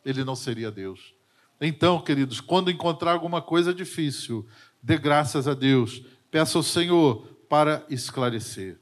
Ele 0.03 0.25
não 0.25 0.35
seria 0.35 0.69
Deus. 0.69 1.13
Então, 1.61 2.01
queridos, 2.01 2.41
quando 2.41 2.69
encontrar 2.69 3.13
alguma 3.13 3.41
coisa 3.41 3.73
difícil, 3.73 4.45
dê 4.83 4.97
graças 4.97 5.47
a 5.47 5.53
Deus, 5.53 6.03
peça 6.29 6.57
ao 6.57 6.63
Senhor 6.63 7.29
para 7.47 7.85
esclarecer. 7.89 8.77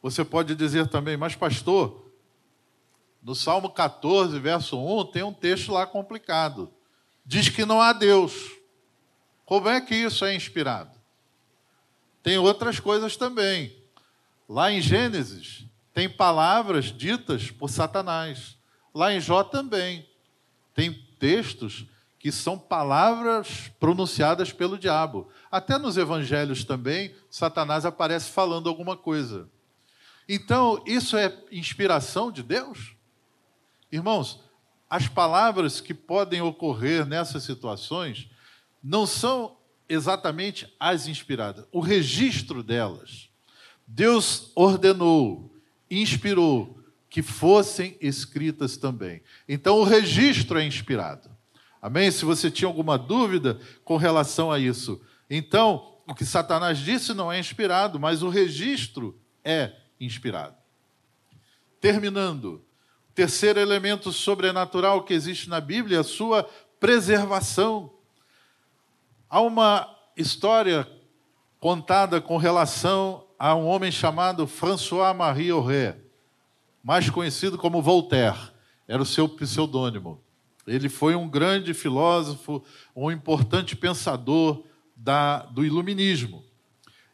Você 0.00 0.24
pode 0.24 0.54
dizer 0.54 0.86
também, 0.88 1.18
mas 1.18 1.36
pastor, 1.36 2.03
no 3.24 3.34
Salmo 3.34 3.70
14, 3.70 4.38
verso 4.38 4.78
1, 4.78 5.06
tem 5.06 5.22
um 5.22 5.32
texto 5.32 5.72
lá 5.72 5.86
complicado. 5.86 6.70
Diz 7.24 7.48
que 7.48 7.64
não 7.64 7.80
há 7.80 7.94
Deus. 7.94 8.34
Como 9.46 9.66
é 9.66 9.80
que 9.80 9.94
isso 9.94 10.26
é 10.26 10.34
inspirado? 10.34 10.92
Tem 12.22 12.36
outras 12.36 12.78
coisas 12.78 13.16
também. 13.16 13.74
Lá 14.46 14.70
em 14.70 14.82
Gênesis, 14.82 15.64
tem 15.94 16.06
palavras 16.06 16.86
ditas 16.92 17.50
por 17.50 17.70
Satanás. 17.70 18.58
Lá 18.94 19.10
em 19.10 19.20
Jó 19.20 19.42
também. 19.42 20.06
Tem 20.74 20.92
textos 21.18 21.86
que 22.18 22.30
são 22.30 22.58
palavras 22.58 23.72
pronunciadas 23.80 24.52
pelo 24.52 24.78
diabo. 24.78 25.30
Até 25.50 25.78
nos 25.78 25.96
evangelhos 25.96 26.62
também, 26.62 27.14
Satanás 27.30 27.86
aparece 27.86 28.30
falando 28.30 28.68
alguma 28.68 28.98
coisa. 28.98 29.48
Então, 30.28 30.82
isso 30.86 31.16
é 31.16 31.34
inspiração 31.50 32.30
de 32.30 32.42
Deus? 32.42 32.93
Irmãos, 33.94 34.40
as 34.90 35.06
palavras 35.06 35.80
que 35.80 35.94
podem 35.94 36.42
ocorrer 36.42 37.06
nessas 37.06 37.44
situações 37.44 38.28
não 38.82 39.06
são 39.06 39.56
exatamente 39.88 40.66
as 40.80 41.06
inspiradas, 41.06 41.64
o 41.70 41.78
registro 41.78 42.60
delas. 42.60 43.28
Deus 43.86 44.50
ordenou, 44.56 45.54
inspirou 45.88 46.76
que 47.08 47.22
fossem 47.22 47.96
escritas 48.00 48.76
também. 48.76 49.22
Então 49.48 49.78
o 49.78 49.84
registro 49.84 50.58
é 50.58 50.66
inspirado. 50.66 51.30
Amém? 51.80 52.10
Se 52.10 52.24
você 52.24 52.50
tinha 52.50 52.66
alguma 52.66 52.98
dúvida 52.98 53.60
com 53.84 53.96
relação 53.96 54.50
a 54.50 54.58
isso. 54.58 55.00
Então, 55.30 56.00
o 56.04 56.14
que 56.16 56.24
Satanás 56.24 56.78
disse 56.78 57.14
não 57.14 57.30
é 57.30 57.38
inspirado, 57.38 58.00
mas 58.00 58.24
o 58.24 58.28
registro 58.28 59.16
é 59.44 59.72
inspirado. 60.00 60.56
Terminando, 61.80 62.63
terceiro 63.14 63.60
elemento 63.60 64.12
sobrenatural 64.12 65.04
que 65.04 65.14
existe 65.14 65.48
na 65.48 65.60
Bíblia 65.60 66.00
a 66.00 66.04
sua 66.04 66.48
preservação. 66.80 67.92
Há 69.30 69.40
uma 69.40 69.88
história 70.16 70.88
contada 71.60 72.20
com 72.20 72.36
relação 72.36 73.26
a 73.38 73.54
um 73.54 73.66
homem 73.66 73.90
chamado 73.90 74.46
François-Marie 74.46 75.50
Auré, 75.50 75.96
mais 76.82 77.08
conhecido 77.08 77.56
como 77.56 77.80
Voltaire, 77.80 78.52
era 78.86 79.02
o 79.02 79.06
seu 79.06 79.28
pseudônimo. 79.28 80.22
Ele 80.66 80.88
foi 80.88 81.14
um 81.14 81.28
grande 81.28 81.72
filósofo, 81.72 82.64
um 82.94 83.10
importante 83.10 83.76
pensador 83.76 84.64
da, 84.96 85.38
do 85.38 85.64
iluminismo. 85.64 86.44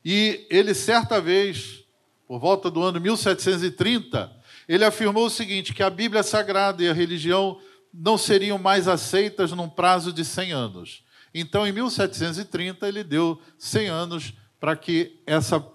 E 0.04 0.46
ele, 0.50 0.72
certa 0.72 1.20
vez, 1.20 1.84
por 2.26 2.38
volta 2.38 2.70
do 2.70 2.82
ano 2.82 3.00
1730, 3.00 4.39
ele 4.70 4.84
afirmou 4.84 5.26
o 5.26 5.30
seguinte: 5.30 5.74
que 5.74 5.82
a 5.82 5.90
Bíblia 5.90 6.22
Sagrada 6.22 6.80
e 6.80 6.88
a 6.88 6.92
religião 6.92 7.60
não 7.92 8.16
seriam 8.16 8.56
mais 8.56 8.86
aceitas 8.86 9.50
num 9.50 9.68
prazo 9.68 10.12
de 10.12 10.24
100 10.24 10.52
anos. 10.52 11.04
Então, 11.34 11.66
em 11.66 11.72
1730, 11.72 12.86
ele 12.86 13.02
deu 13.02 13.42
100 13.58 13.88
anos 13.88 14.32
para 14.60 14.76
que 14.76 15.18
essa 15.26 15.66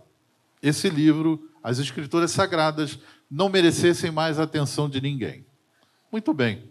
esse 0.64 0.90
livro, 0.90 1.52
as 1.62 1.78
Escrituras 1.78 2.32
Sagradas, 2.32 2.98
não 3.30 3.50
merecessem 3.50 4.12
mais 4.12 4.40
a 4.40 4.44
atenção 4.44 4.90
de 4.90 5.02
ninguém. 5.02 5.46
Muito 6.10 6.34
bem. 6.34 6.64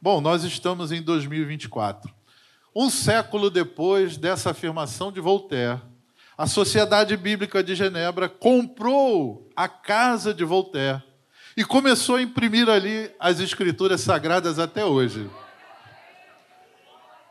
Bom, 0.00 0.20
nós 0.20 0.44
estamos 0.44 0.90
em 0.90 1.02
2024. 1.02 2.12
Um 2.74 2.88
século 2.88 3.50
depois 3.50 4.16
dessa 4.16 4.50
afirmação 4.50 5.12
de 5.12 5.20
Voltaire, 5.20 5.80
a 6.38 6.46
Sociedade 6.46 7.16
Bíblica 7.16 7.62
de 7.62 7.74
Genebra 7.74 8.28
comprou 8.28 9.48
a 9.54 9.68
casa 9.68 10.32
de 10.32 10.42
Voltaire 10.42 11.02
e 11.56 11.64
começou 11.64 12.16
a 12.16 12.22
imprimir 12.22 12.68
ali 12.68 13.10
as 13.18 13.40
escrituras 13.40 14.02
sagradas 14.02 14.58
até 14.58 14.84
hoje. 14.84 15.30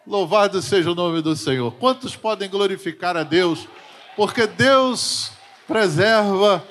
Louvado 0.06 0.62
seja 0.62 0.92
o 0.92 0.96
nome 0.96 1.22
do 1.22 1.36
Senhor. 1.36 1.72
Quantos 1.74 2.16
podem 2.16 2.50
glorificar 2.50 3.16
a 3.16 3.24
Deus? 3.24 3.68
Porque 4.16 4.48
Deus 4.48 5.32
preserva 5.68 6.66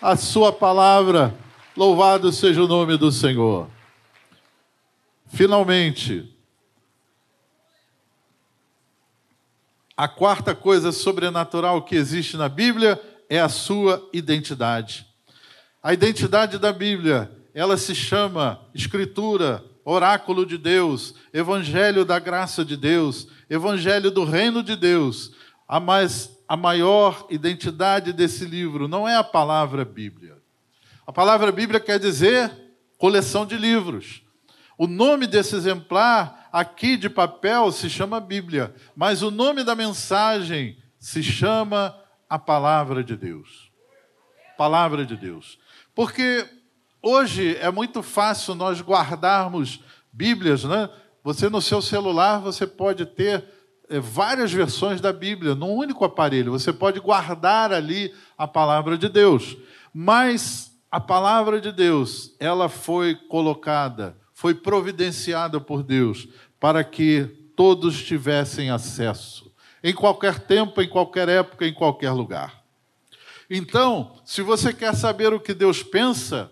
a 0.00 0.16
sua 0.16 0.52
palavra. 0.52 1.34
Louvado 1.76 2.30
seja 2.30 2.62
o 2.62 2.68
nome 2.68 2.96
do 2.96 3.10
Senhor. 3.10 3.68
Finalmente, 5.28 6.32
a 9.96 10.08
quarta 10.08 10.54
coisa 10.54 10.92
sobrenatural 10.92 11.82
que 11.82 11.94
existe 11.94 12.36
na 12.36 12.48
Bíblia 12.48 13.00
é 13.28 13.40
a 13.40 13.48
sua 13.48 14.08
identidade. 14.12 15.09
A 15.82 15.94
identidade 15.94 16.58
da 16.58 16.74
Bíblia, 16.74 17.30
ela 17.54 17.78
se 17.78 17.94
chama 17.94 18.60
Escritura, 18.74 19.64
Oráculo 19.82 20.44
de 20.44 20.58
Deus, 20.58 21.14
Evangelho 21.32 22.04
da 22.04 22.18
graça 22.18 22.62
de 22.62 22.76
Deus, 22.76 23.28
Evangelho 23.48 24.10
do 24.10 24.22
reino 24.24 24.62
de 24.62 24.76
Deus. 24.76 25.32
A, 25.66 25.80
mais, 25.80 26.38
a 26.46 26.54
maior 26.54 27.26
identidade 27.30 28.12
desse 28.12 28.44
livro 28.44 28.88
não 28.88 29.08
é 29.08 29.16
a 29.16 29.24
palavra 29.24 29.82
Bíblia. 29.82 30.36
A 31.06 31.12
palavra 31.12 31.50
Bíblia 31.50 31.80
quer 31.80 31.98
dizer 31.98 32.52
coleção 32.98 33.46
de 33.46 33.56
livros. 33.56 34.22
O 34.76 34.86
nome 34.86 35.26
desse 35.26 35.56
exemplar, 35.56 36.48
aqui 36.52 36.98
de 36.98 37.08
papel, 37.08 37.72
se 37.72 37.88
chama 37.88 38.20
Bíblia, 38.20 38.74
mas 38.94 39.22
o 39.22 39.30
nome 39.30 39.64
da 39.64 39.74
mensagem 39.74 40.76
se 40.98 41.22
chama 41.22 41.96
a 42.28 42.38
palavra 42.38 43.02
de 43.02 43.16
Deus. 43.16 43.70
Palavra 44.58 45.06
de 45.06 45.16
Deus. 45.16 45.58
Porque 45.94 46.46
hoje 47.02 47.56
é 47.56 47.70
muito 47.70 48.02
fácil 48.02 48.54
nós 48.54 48.80
guardarmos 48.80 49.80
Bíblias, 50.12 50.64
né? 50.64 50.88
Você 51.22 51.48
no 51.48 51.60
seu 51.60 51.80
celular 51.80 52.38
você 52.40 52.66
pode 52.66 53.04
ter 53.06 53.44
é, 53.88 54.00
várias 54.00 54.52
versões 54.52 55.00
da 55.00 55.12
Bíblia 55.12 55.54
num 55.54 55.74
único 55.74 56.04
aparelho. 56.04 56.52
Você 56.52 56.72
pode 56.72 56.98
guardar 56.98 57.72
ali 57.72 58.12
a 58.36 58.48
palavra 58.48 58.96
de 58.96 59.08
Deus. 59.08 59.56
Mas 59.92 60.72
a 60.90 60.98
palavra 60.98 61.60
de 61.60 61.70
Deus, 61.70 62.34
ela 62.40 62.68
foi 62.68 63.14
colocada 63.14 64.16
foi 64.40 64.54
providenciada 64.54 65.60
por 65.60 65.82
Deus 65.82 66.26
para 66.58 66.82
que 66.82 67.24
todos 67.54 68.02
tivessem 68.02 68.70
acesso, 68.70 69.52
em 69.84 69.92
qualquer 69.92 70.38
tempo, 70.38 70.80
em 70.80 70.88
qualquer 70.88 71.28
época, 71.28 71.66
em 71.66 71.74
qualquer 71.74 72.10
lugar. 72.12 72.59
Então, 73.50 74.16
se 74.24 74.42
você 74.42 74.72
quer 74.72 74.94
saber 74.94 75.34
o 75.34 75.40
que 75.40 75.52
Deus 75.52 75.82
pensa, 75.82 76.48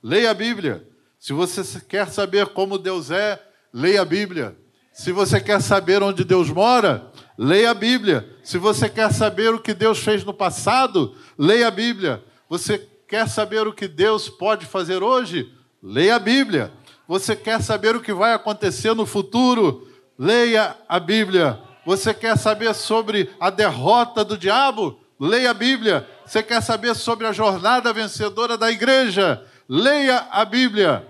leia 0.00 0.30
a 0.30 0.34
Bíblia. 0.34 0.86
Se 1.18 1.32
você 1.32 1.80
quer 1.80 2.08
saber 2.08 2.46
como 2.46 2.78
Deus 2.78 3.10
é, 3.10 3.42
leia 3.74 4.02
a 4.02 4.04
Bíblia. 4.04 4.56
Se 4.92 5.10
você 5.10 5.40
quer 5.40 5.60
saber 5.60 6.04
onde 6.04 6.22
Deus 6.22 6.48
mora, 6.48 7.10
leia 7.36 7.72
a 7.72 7.74
Bíblia. 7.74 8.32
Se 8.44 8.58
você 8.58 8.88
quer 8.88 9.12
saber 9.12 9.52
o 9.52 9.60
que 9.60 9.74
Deus 9.74 9.98
fez 9.98 10.24
no 10.24 10.32
passado, 10.32 11.16
leia 11.36 11.66
a 11.66 11.70
Bíblia. 11.70 12.22
Você 12.48 12.78
quer 13.08 13.28
saber 13.28 13.66
o 13.66 13.72
que 13.72 13.88
Deus 13.88 14.28
pode 14.28 14.64
fazer 14.66 15.02
hoje? 15.02 15.52
Leia 15.82 16.14
a 16.14 16.20
Bíblia. 16.20 16.72
Você 17.08 17.34
quer 17.34 17.60
saber 17.60 17.96
o 17.96 18.00
que 18.00 18.12
vai 18.12 18.32
acontecer 18.32 18.94
no 18.94 19.04
futuro? 19.04 19.86
Leia 20.16 20.76
a 20.88 21.00
Bíblia. 21.00 21.60
Você 21.84 22.14
quer 22.14 22.38
saber 22.38 22.72
sobre 22.72 23.30
a 23.40 23.50
derrota 23.50 24.24
do 24.24 24.38
diabo? 24.38 24.98
Leia 25.18 25.50
a 25.50 25.54
Bíblia. 25.54 26.08
Você 26.26 26.42
quer 26.42 26.60
saber 26.60 26.94
sobre 26.94 27.26
a 27.26 27.32
jornada 27.32 27.92
vencedora 27.92 28.58
da 28.58 28.70
igreja? 28.70 29.42
Leia 29.68 30.26
a 30.30 30.44
Bíblia. 30.44 31.06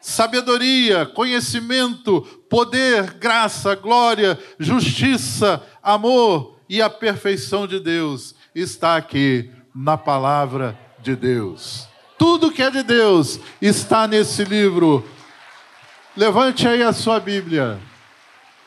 Sabedoria, 0.00 1.04
conhecimento, 1.04 2.22
poder, 2.48 3.14
graça, 3.14 3.74
glória, 3.74 4.38
justiça, 4.58 5.62
amor 5.82 6.58
e 6.68 6.80
a 6.80 6.88
perfeição 6.88 7.66
de 7.66 7.78
Deus 7.78 8.34
está 8.54 8.96
aqui 8.96 9.50
na 9.74 9.98
palavra 9.98 10.78
de 11.00 11.14
Deus. 11.14 11.86
Tudo 12.16 12.50
que 12.50 12.62
é 12.62 12.70
de 12.70 12.82
Deus 12.82 13.38
está 13.60 14.06
nesse 14.06 14.44
livro 14.44 15.04
Levante 16.18 16.66
aí 16.66 16.82
a 16.82 16.92
sua 16.92 17.20
Bíblia 17.20 17.78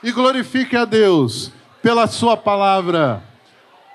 e 0.01 0.09
glorifique 0.09 0.77
a 0.77 0.85
Deus 0.85 1.51
pela 1.81 2.07
sua 2.07 2.37
palavra. 2.37 3.21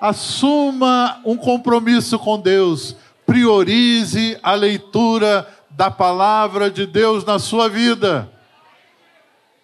Assuma 0.00 1.20
um 1.24 1.36
compromisso 1.36 2.18
com 2.18 2.38
Deus. 2.40 2.96
Priorize 3.24 4.38
a 4.42 4.54
leitura 4.54 5.48
da 5.70 5.90
palavra 5.90 6.70
de 6.70 6.86
Deus 6.86 7.24
na 7.24 7.38
sua 7.38 7.68
vida. 7.68 8.32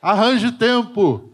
Arranje 0.01 0.51
tempo, 0.53 1.31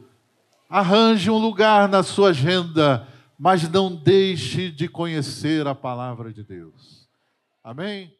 arranje 0.68 1.30
um 1.30 1.38
lugar 1.38 1.88
na 1.88 2.02
sua 2.02 2.30
agenda, 2.30 3.08
mas 3.38 3.68
não 3.68 3.94
deixe 3.94 4.70
de 4.70 4.88
conhecer 4.88 5.66
a 5.66 5.74
palavra 5.74 6.32
de 6.32 6.42
Deus. 6.42 7.08
Amém? 7.64 8.17